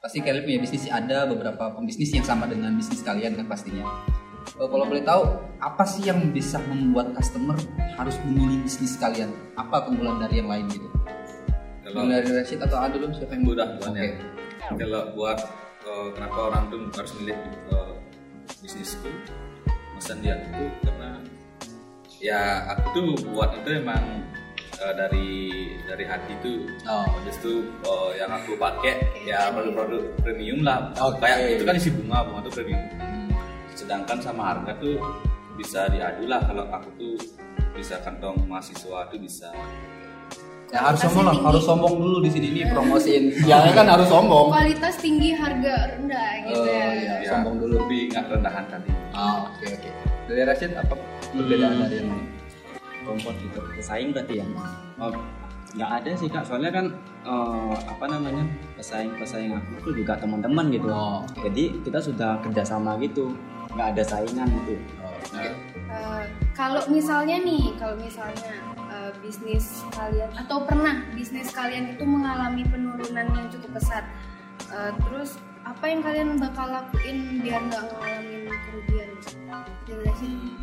Pasti 0.00 0.18
kalian 0.18 0.42
punya 0.42 0.58
bisnis 0.58 0.88
ada 0.88 1.28
beberapa 1.28 1.70
pembisnis 1.70 2.10
yang 2.10 2.24
sama 2.24 2.48
dengan 2.48 2.72
bisnis 2.74 3.00
kalian 3.00 3.36
kan 3.36 3.46
pastinya. 3.46 3.84
Eh, 4.56 4.66
kalau 4.66 4.82
boleh 4.82 5.04
tahu 5.04 5.22
apa 5.60 5.84
sih 5.84 6.08
yang 6.08 6.32
bisa 6.32 6.58
membuat 6.66 7.12
customer 7.12 7.54
harus 7.94 8.16
memilih 8.24 8.64
bisnis 8.64 8.96
kalian? 8.96 9.30
Apa 9.54 9.86
keunggulan 9.86 10.18
dari 10.18 10.40
yang 10.40 10.48
lain 10.48 10.66
gitu 10.66 10.88
kalau 11.92 12.06
dari 12.08 12.30
Rashid 12.30 12.60
atau 12.62 12.78
Adu 12.78 12.96
dulu 13.02 13.12
siapa 13.14 13.32
yang 13.34 13.44
mudah 13.46 13.68
Oke. 13.82 13.98
ya 13.98 14.08
kalau 14.78 15.02
buat 15.14 15.38
eh, 15.86 16.08
kenapa 16.14 16.38
orang 16.50 16.62
tuh 16.70 16.80
harus 16.94 17.12
milih 17.18 17.36
eh, 17.74 17.92
bisnisku 18.62 19.10
pesan 20.00 20.24
dia 20.24 20.34
itu 20.40 20.64
karena 20.86 21.10
ya 22.20 22.40
aku 22.72 22.84
tuh 22.96 23.08
buat 23.32 23.50
itu 23.56 23.68
emang 23.80 24.24
eh, 24.80 24.94
dari 24.94 25.28
dari 25.88 26.04
hati 26.06 26.32
tuh. 26.44 26.60
Oh. 26.86 27.08
itu 27.24 27.68
eh, 27.84 28.10
yang 28.20 28.30
aku 28.30 28.54
pakai 28.56 29.00
ya 29.24 29.50
produk-produk 29.50 30.02
premium 30.22 30.60
lah. 30.64 30.92
Oke. 31.00 31.20
kayak 31.20 31.60
itu 31.60 31.64
kan 31.68 31.74
isi 31.76 31.90
bunga 31.92 32.24
bunga 32.24 32.40
tuh 32.46 32.52
premium. 32.60 32.82
Sedangkan 33.74 34.18
sama 34.20 34.54
harga 34.54 34.72
tuh 34.78 35.00
bisa 35.56 35.88
diadu 35.88 36.28
lah. 36.28 36.40
Kalau 36.44 36.64
aku 36.68 36.88
tuh 37.00 37.16
bisa 37.76 37.96
kantong 38.04 38.36
mahasiswa 38.44 39.08
tuh 39.08 39.18
bisa 39.20 39.48
Ya 40.70 40.80
harus 40.84 41.00
sombong 41.00 41.24
lah, 41.24 41.34
tinggi. 41.34 41.46
harus 41.46 41.62
sombong 41.64 41.94
dulu 41.96 42.16
di 42.20 42.30
sini 42.30 42.46
nih 42.52 42.64
promosiin. 42.70 43.24
Ya 43.42 43.58
kan 43.70 43.86
harus 43.86 44.06
sombong. 44.06 44.46
kualitas 44.48 44.94
tinggi 44.96 45.30
harga 45.32 45.74
rendah 45.92 46.30
gitu 46.44 46.60
Oh, 46.60 46.64
ya 46.64 46.86
iya. 46.94 47.14
ya, 47.18 47.28
sombong 47.28 47.56
dulu. 47.58 47.74
lebih 47.80 48.00
nggak 48.08 48.24
rendahan 48.28 48.64
tadi 48.66 48.90
Oh, 49.10 49.36
oke 49.46 49.66
oke. 49.66 49.90
Dari 50.24 50.42
Rashid 50.44 50.72
apa 50.72 50.94
perbedaan 51.28 51.72
Hmm. 51.72 51.82
dari 51.84 51.96
yang 51.96 52.08
lain? 52.08 52.26
kompor 53.00 53.32
gitu 53.34 53.58
pesaing 53.74 54.12
berarti 54.12 54.38
ya 54.38 54.46
oh, 55.00 55.10
nggak 55.72 55.90
ada 55.96 56.10
sih 56.14 56.28
kak 56.28 56.44
soalnya 56.44 56.70
kan 56.70 56.86
eh, 57.24 57.74
apa 57.82 58.04
namanya 58.06 58.44
pesaing 58.76 59.10
pesaing 59.16 59.50
aku 59.50 59.72
tuh 59.82 59.94
juga 59.96 60.14
teman-teman 60.14 60.68
gitu 60.68 60.86
Oh, 60.86 61.24
jadi 61.40 61.74
kita 61.80 61.98
sudah 61.98 62.38
kerjasama 62.40 63.00
gitu 63.00 63.34
nggak 63.72 63.88
ada 63.90 64.02
saingan 64.04 64.46
gitu 64.60 64.76
Oh, 65.00 65.10
oke. 65.10 65.32
Nah, 65.32 65.50
Eh, 65.90 66.22
kalau 66.52 66.78
misalnya 66.86 67.34
nih, 67.40 67.74
kalau 67.74 67.98
misalnya 67.98 68.46
bisnis 69.18 69.82
kalian 69.90 70.30
atau 70.38 70.62
pernah 70.62 71.02
bisnis 71.12 71.50
kalian 71.50 71.98
itu 71.98 72.06
mengalami 72.06 72.62
penurunan 72.68 73.26
yang 73.34 73.48
cukup 73.50 73.82
pesat, 73.82 74.06
Eh, 74.68 74.92
terus 75.08 75.40
apa 75.66 75.84
yang 75.88 76.00
kalian 76.04 76.28
bakal 76.38 76.68
lakuin 76.68 77.42
biar 77.42 77.58
nggak 77.64 77.84
ngalamin 77.90 78.44
kerugian? 78.46 79.10
Jelasin. 79.88 80.54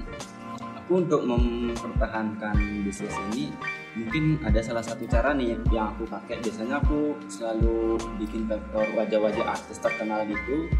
aku 0.80 1.04
untuk 1.04 1.28
mempertahankan 1.28 2.88
bisnis 2.88 3.12
ini 3.28 3.52
mungkin 4.00 4.40
ada 4.48 4.64
salah 4.64 4.80
satu 4.80 5.04
cara 5.04 5.36
nih 5.36 5.60
yang 5.68 5.92
aku 5.92 6.08
pakai. 6.08 6.40
Biasanya 6.40 6.80
aku 6.80 7.20
selalu 7.28 8.00
bikin 8.16 8.48
vektor 8.48 8.88
wajah-wajah 8.96 9.44
artis 9.44 9.84
terkenal 9.84 10.24
gitu. 10.24 10.72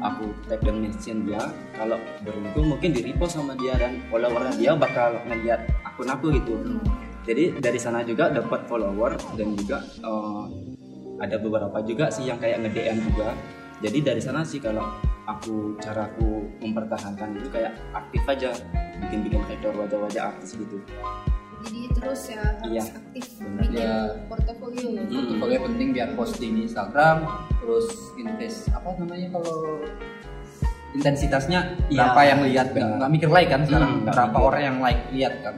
Aku 0.00 0.32
tag 0.48 0.64
dan 0.64 0.80
mention 0.80 1.28
dia. 1.28 1.52
Kalau 1.76 2.00
beruntung 2.24 2.72
mungkin 2.72 2.96
di 2.96 3.04
repost 3.04 3.36
sama 3.36 3.52
dia 3.60 3.76
dan 3.76 4.00
follower 4.08 4.48
dia 4.56 4.72
bakal 4.72 5.20
ngeliat 5.28 5.68
akun 5.84 6.08
aku 6.08 6.32
gitu 6.40 6.56
jadi 7.22 7.56
dari 7.56 7.76
sana 7.76 8.00
juga 8.00 8.28
dapat 8.28 8.64
follower 8.64 9.16
dan 9.34 9.48
juga 9.54 9.78
eh, 9.82 10.44
ada 11.20 11.36
beberapa 11.36 11.78
juga 11.80 12.08
sih 12.08 12.24
yang 12.24 12.36
kayak 12.36 12.62
nge-DM 12.62 12.98
juga 13.06 13.36
jadi 13.78 13.98
dari 14.02 14.20
sana 14.20 14.40
sih 14.42 14.58
kalau 14.58 14.84
aku 15.24 15.76
caraku 15.78 16.48
mempertahankan 16.58 17.32
itu 17.34 17.48
kayak 17.50 17.72
aktif 17.92 18.22
aja 18.26 18.50
bikin-bikin 19.00 19.40
vektor 19.44 19.72
wajah-wajah 19.74 20.22
artis 20.30 20.54
gitu 20.54 20.80
Jadi 21.60 21.92
terus 21.92 22.22
ya 22.26 22.40
harus 22.40 22.64
Iya. 22.66 22.84
aktif 22.90 23.24
Benar. 23.36 23.60
bikin 23.60 23.76
Iya. 23.76 23.96
portofolio. 24.26 24.88
Portofolio 25.04 25.58
penting 25.62 25.88
biar 25.92 26.08
posting 26.16 26.50
di 26.56 26.60
Instagram, 26.64 27.16
terus 27.54 27.86
invest 28.16 28.72
apa 28.72 28.96
namanya 28.96 29.28
kalau 29.30 29.84
intensitasnya 30.90 31.60
Iya. 31.86 32.00
berapa 32.00 32.20
yang 32.24 32.40
lihat 32.42 32.66
Benar. 32.72 32.96
nggak 32.96 33.10
mikir 33.12 33.28
like 33.28 33.48
kan 33.48 33.60
sekarang 33.62 33.92
Hmm, 33.92 34.04
berapa 34.04 34.32
mikir. 34.32 34.40
orang 34.42 34.62
yang 34.64 34.76
like 34.80 35.00
lihat 35.10 35.34
kan 35.40 35.54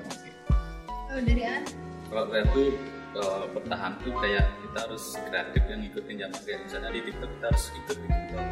Oh, 1.13 1.21
dari 1.21 1.45
An? 1.45 1.61
kalau 2.09 2.25
saya 2.33 2.45
tuh 2.57 2.73
eh, 3.21 3.45
bertahan 3.53 3.93
tuh 4.01 4.17
kayak 4.17 4.49
kita 4.65 4.79
harus 4.89 5.05
kreatif 5.29 5.63
yang 5.69 5.81
ngikutin 5.85 6.17
zaman 6.25 6.41
kayak 6.41 6.61
misalnya 6.65 6.89
di 6.89 7.01
TikTok 7.05 7.29
kita 7.37 7.47
harus 7.53 7.65
ikut 7.77 7.97
di 8.01 8.07
TikTok. 8.09 8.47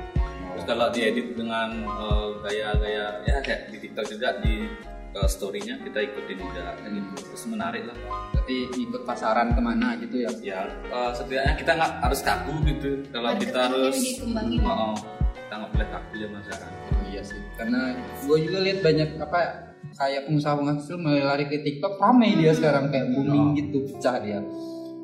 Terus 0.51 0.65
kalau 0.69 0.87
diedit 0.93 1.29
dengan 1.41 1.69
eh, 1.89 2.29
gaya-gaya 2.45 3.05
ya 3.25 3.37
kayak 3.41 3.61
di 3.73 3.79
TikTok 3.81 4.05
juga 4.13 4.29
di 4.45 4.55
eh, 5.17 5.29
story-nya 5.33 5.75
kita 5.81 5.99
ikutin 6.05 6.37
juga 6.37 6.77
dan 6.85 6.93
itu 7.01 7.13
terus 7.33 7.45
menarik 7.49 7.83
lah. 7.89 7.97
berarti 8.37 8.57
ikut 8.77 9.03
pasaran 9.09 9.57
ke 9.57 9.61
mana 9.65 9.89
gitu 9.97 10.17
ya 10.21 10.31
Ya 10.45 10.61
eh, 10.69 11.11
setidaknya 11.17 11.55
kita 11.57 11.73
nggak 11.81 11.93
harus 12.05 12.21
kaku 12.21 12.55
gitu. 12.69 12.91
Kalau 13.09 13.31
kita 13.41 13.59
harus 13.73 13.97
dikembangin. 13.97 14.61
Oh, 14.69 14.93
oh, 14.93 14.97
kita 15.33 15.53
nggak 15.57 15.71
boleh 15.73 15.89
kaku 15.89 16.13
zaman 16.29 16.41
sekarang. 16.45 16.73
Oh, 16.77 17.03
iya 17.09 17.23
sih 17.25 17.41
karena 17.57 17.97
gue 18.21 18.37
juga 18.45 18.59
lihat 18.61 18.79
banyak 18.85 19.09
apa 19.17 19.70
kayak 19.95 20.27
pengusaha 20.27 20.55
pengusaha 20.57 20.97
mulai 20.97 21.23
lari 21.25 21.45
ke 21.47 21.61
TikTok 21.61 21.99
ramai 21.99 22.37
dia 22.37 22.53
sekarang 22.55 22.89
kayak 22.91 23.11
booming 23.15 23.57
gitu 23.59 23.87
pecah 23.91 24.17
dia. 24.23 24.39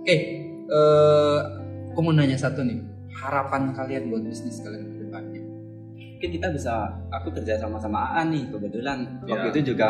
Oke 0.02 0.16
eh 0.66 1.36
aku 1.92 2.00
mau 2.02 2.12
nanya 2.12 2.36
satu 2.36 2.60
nih 2.60 2.78
harapan 3.16 3.72
kalian 3.72 4.12
buat 4.12 4.22
bisnis 4.22 4.60
kalian 4.60 4.84
ke 4.92 4.96
depannya? 5.06 5.42
Mungkin 6.16 6.30
kita 6.40 6.48
bisa 6.52 6.72
aku 7.12 7.28
kerja 7.32 7.60
sama 7.60 7.76
sama 7.80 8.16
Aan 8.16 8.32
nih 8.32 8.44
kebetulan. 8.48 9.20
Waktu 9.24 9.46
Ya. 9.48 9.52
itu 9.52 9.60
juga 9.72 9.88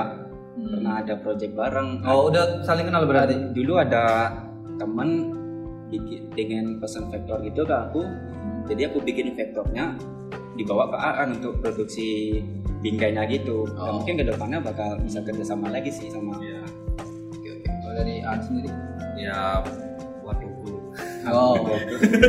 pernah 0.56 1.04
ada 1.04 1.14
project 1.20 1.52
bareng. 1.52 2.00
Oh 2.06 2.32
udah 2.32 2.62
saling 2.64 2.87
kenal 2.88 3.04
berarti? 3.04 3.35
Dulu 3.52 3.76
ada 3.76 4.32
temen 4.80 5.35
bikin 5.87 6.32
dengan 6.35 6.82
pesan 6.82 7.09
vektor 7.14 7.38
gitu 7.46 7.62
ke 7.62 7.74
aku. 7.74 8.02
Jadi 8.66 8.82
aku 8.90 8.98
bikin 9.06 9.38
vektornya 9.38 9.94
dibawa 10.57 10.88
ke 10.88 10.97
Aan 10.97 11.29
untuk 11.37 11.61
produksi 11.61 12.40
binggainya 12.81 13.25
gitu. 13.29 13.64
Dan 13.69 13.77
Oh. 13.79 13.92
mungkin 14.01 14.14
ke 14.16 14.25
depannya 14.25 14.59
bakal 14.61 14.97
bisa 15.01 15.21
kerjasama 15.21 15.69
lagi 15.69 15.88
sih 15.88 16.09
sama 16.09 16.37
Ya, 16.40 16.61
oke 17.33 17.49
oke. 17.53 17.69
Kalau 17.69 17.95
dari 17.95 18.14
An 18.21 18.38
sendiri? 18.40 18.71
Ya 19.16 19.61
buat 20.21 20.37
buku. 20.40 20.75
oh 21.27 21.55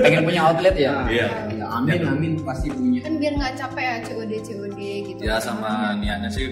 pengen 0.01 0.23
punya 0.23 0.41
outlet 0.45 0.75
ya? 0.75 1.05
Iya. 1.07 1.27
Ya, 1.53 1.65
amin 1.67 2.01
amin 2.03 2.31
pasti 2.41 2.67
punya. 2.69 3.01
Kan 3.01 3.15
biar 3.17 3.33
nggak 3.35 3.53
capek 3.55 3.83
ya 3.83 3.95
COD 4.03 4.31
COD 4.43 4.79
gitu. 5.07 5.19
ya 5.21 5.35
sama 5.37 5.93
niatnya 5.95 6.29
sih 6.29 6.47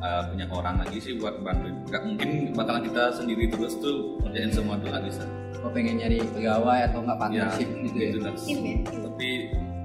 uh, 0.00 0.22
punya 0.28 0.44
orang 0.50 0.80
lagi 0.80 0.98
sih 0.98 1.16
buat 1.16 1.40
bantuin. 1.40 1.76
Nggak 1.88 2.02
mungkin 2.04 2.30
bakalan 2.52 2.82
kita 2.84 3.02
sendiri 3.14 3.44
terus 3.48 3.76
tuh 3.78 4.18
ngerjain 4.24 4.52
semua 4.52 4.76
tuh 4.78 4.88
nggak 4.88 5.04
bisa. 5.08 5.24
Oh 5.60 5.68
pengen 5.68 6.00
nyari 6.00 6.24
pegawai 6.24 6.88
atau 6.88 6.98
enggak 7.04 7.16
ya 7.16 7.20
partnership 7.20 7.68
gitu 7.84 7.96
ya? 7.98 8.08
itu 8.08 8.18
lah. 8.20 8.32
Tim 8.36 8.58
ya. 8.60 8.76
tapi 9.04 9.30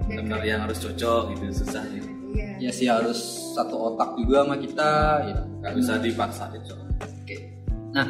benar 0.07 0.41
yang 0.45 0.59
harus 0.65 0.77
cocok 0.81 1.33
gitu 1.35 1.65
susah 1.65 1.83
sih 1.89 2.01
Iya. 2.35 2.67
ya 2.67 2.71
sih 2.71 2.87
harus 2.91 3.15
satu 3.55 3.95
otak 3.95 4.19
juga 4.19 4.43
sama 4.43 4.59
kita 4.59 4.89
ya 5.23 5.39
nggak 5.63 5.73
bisa 5.79 5.93
dipaksain 6.03 6.61
soalnya 6.67 6.85
Oke. 7.25 7.35
Nah, 7.95 8.07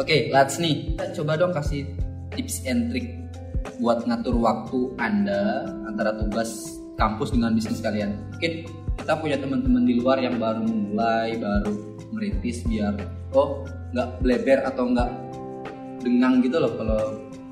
oke, 0.00 0.32
Lats 0.32 0.56
nih. 0.56 0.96
Kita 0.96 1.12
coba 1.20 1.36
dong 1.36 1.52
kasih 1.52 1.84
tips 2.32 2.64
and 2.64 2.88
trick 2.88 3.06
buat 3.82 4.08
ngatur 4.08 4.32
waktu 4.40 4.96
Anda 4.96 5.68
antara 5.84 6.16
tugas 6.16 6.80
kampus 6.96 7.36
dengan 7.36 7.52
bisnis 7.52 7.84
kalian. 7.84 8.16
Mungkin 8.32 8.52
kita 8.96 9.12
punya 9.20 9.36
teman-teman 9.36 9.84
di 9.84 10.00
luar 10.00 10.24
yang 10.24 10.40
baru 10.40 10.64
memulai, 10.64 11.36
baru 11.36 12.00
merintis 12.16 12.64
biar 12.64 12.96
oh 13.36 13.60
nggak 13.92 14.24
bleber 14.24 14.64
atau 14.64 14.88
nggak 14.88 15.10
dengang 16.00 16.40
gitu 16.40 16.56
loh 16.56 16.72
kalau 16.80 17.00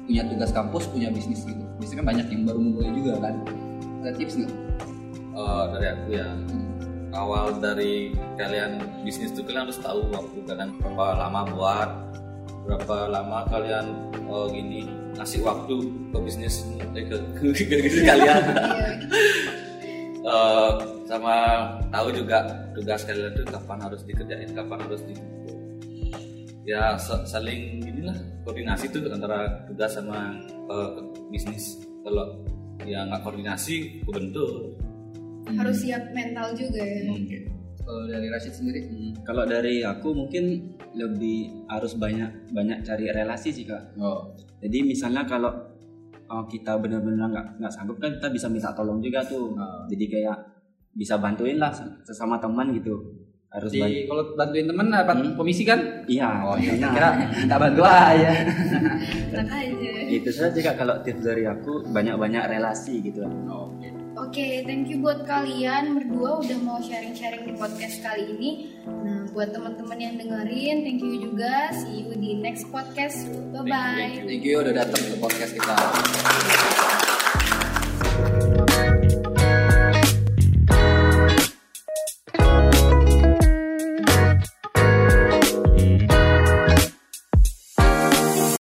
punya 0.08 0.24
tugas 0.24 0.50
kampus, 0.56 0.88
punya 0.88 1.12
bisnis 1.12 1.44
gitu. 1.44 1.60
Biasanya 1.80 1.98
kan 2.00 2.06
banyak 2.16 2.26
yang 2.32 2.42
baru 2.48 2.58
memulai 2.64 2.90
juga 2.96 3.12
kan. 3.20 3.34
Ada 4.04 4.20
tips 4.20 4.34
nggak? 4.36 4.52
Uh, 5.32 5.64
dari 5.72 5.86
aku 5.88 6.08
ya 6.12 6.28
awal 7.16 7.56
dari 7.56 8.12
kalian 8.36 8.84
bisnis 9.00 9.32
tuh 9.32 9.48
kalian 9.48 9.64
harus 9.64 9.80
tahu 9.80 10.12
waktu 10.12 10.44
kalian 10.44 10.76
berapa 10.76 11.24
lama 11.24 11.40
buat 11.48 11.90
berapa 12.68 12.96
lama 13.08 13.48
kalian 13.48 14.12
oh 14.28 14.44
gini 14.52 14.92
ngasih 15.16 15.40
waktu 15.40 15.88
ke 16.12 16.18
bisnis 16.20 16.68
eh, 16.76 17.04
ke, 17.08 17.16
ke, 17.16 17.46
ke 17.48 17.74
bisnis 17.80 18.04
kalian. 18.12 18.42
Eh, 20.24 20.72
sama 21.04 21.36
tahu 21.92 22.08
juga 22.08 22.48
tugas 22.72 23.04
kalian 23.04 23.36
tuh 23.36 23.44
kapan 23.44 23.76
harus 23.76 24.00
dikerjain 24.08 24.56
kapan 24.56 24.80
harus 24.88 25.04
di 25.04 25.12
ya 26.64 26.96
sa- 26.96 27.28
saling 27.28 27.84
inilah 27.84 28.16
koordinasi 28.40 28.88
tuh 28.88 29.04
antara 29.12 29.68
tugas 29.68 29.92
sama 29.92 30.32
eh, 30.48 30.90
bisnis 31.28 31.84
kalau 32.00 32.40
ya 32.84 33.04
nggak 33.04 33.20
koordinasi 33.20 34.02
kebentur 34.02 34.76
Harus 35.44 35.76
siap 35.76 36.08
mental 36.10 36.56
juga 36.56 36.80
ya. 36.80 37.04
Oke. 37.06 37.38
Kalau 37.76 38.08
dari 38.08 38.32
Rashid 38.32 38.56
sendiri? 38.56 38.80
Hmm, 38.80 39.12
kalau 39.22 39.44
dari 39.44 39.84
aku 39.84 40.16
mungkin 40.16 40.72
lebih 40.96 41.68
harus 41.68 41.92
banyak 41.94 42.48
banyak 42.48 42.80
cari 42.80 43.12
relasi 43.12 43.52
sih 43.52 43.68
kak 43.68 43.92
Oh, 43.96 44.32
jadi 44.58 44.80
misalnya 44.80 45.28
kalau 45.28 45.52
uh, 46.24 46.44
kita 46.46 46.80
benar-benar 46.80 47.28
nggak 47.28 47.46
nggak 47.60 47.72
sanggup 47.72 48.00
kan 48.00 48.16
kita 48.16 48.32
bisa 48.32 48.48
minta 48.48 48.72
tolong 48.72 48.98
juga 48.98 49.20
tuh 49.20 49.52
Ah. 49.54 49.84
jadi 49.84 50.04
kayak 50.08 50.36
bisa 50.94 51.18
bantuin 51.18 51.58
lah 51.58 51.74
sesama 52.02 52.38
teman 52.38 52.72
gitu 52.72 52.94
harus 53.54 53.70
Di 53.70 53.78
banyak 53.78 54.02
kalau 54.04 54.22
bantuin 54.34 54.66
temen 54.66 54.86
dapat 54.90 55.14
Hmm. 55.16 55.34
komisi 55.34 55.62
kan? 55.62 55.78
iya 56.04 56.42
Oh 56.42 56.58
iya, 56.58 56.74
nah, 56.74 56.90
kira 56.90 57.08
minta 57.14 57.56
bantu 57.56 57.82
aja. 57.82 58.30
Aja. 59.34 59.92
itu 60.06 60.30
saja 60.30 60.58
kak 60.60 60.76
kalau 60.76 60.98
tips 61.00 61.22
dari 61.22 61.44
aku 61.44 61.86
banyak-banyak 61.86 62.44
relasi 62.48 62.98
gitu 63.00 63.22
Oke. 63.46 63.88
Oke, 64.14 64.62
thank 64.62 64.86
you 64.86 64.98
buat 64.98 65.26
kalian 65.26 65.94
berdua 65.94 66.38
udah 66.38 66.58
mau 66.60 66.78
sharing-sharing 66.78 67.44
di 67.44 67.54
podcast 67.54 67.98
kali 67.98 68.30
ini. 68.30 68.50
Nah, 68.86 69.26
buat 69.30 69.50
teman-teman 69.50 69.98
yang 69.98 70.14
dengerin, 70.14 70.86
thank 70.86 71.02
you 71.02 71.18
juga. 71.20 71.74
See 71.74 72.02
you 72.02 72.14
di 72.14 72.38
next 72.38 72.70
podcast. 72.70 73.26
Bye 73.50 73.66
bye. 73.66 74.22
Thank 74.22 74.46
you 74.46 74.62
udah 74.62 74.74
datang 74.76 75.02
ke 75.02 75.18
podcast 75.18 75.50
kita. 75.52 76.73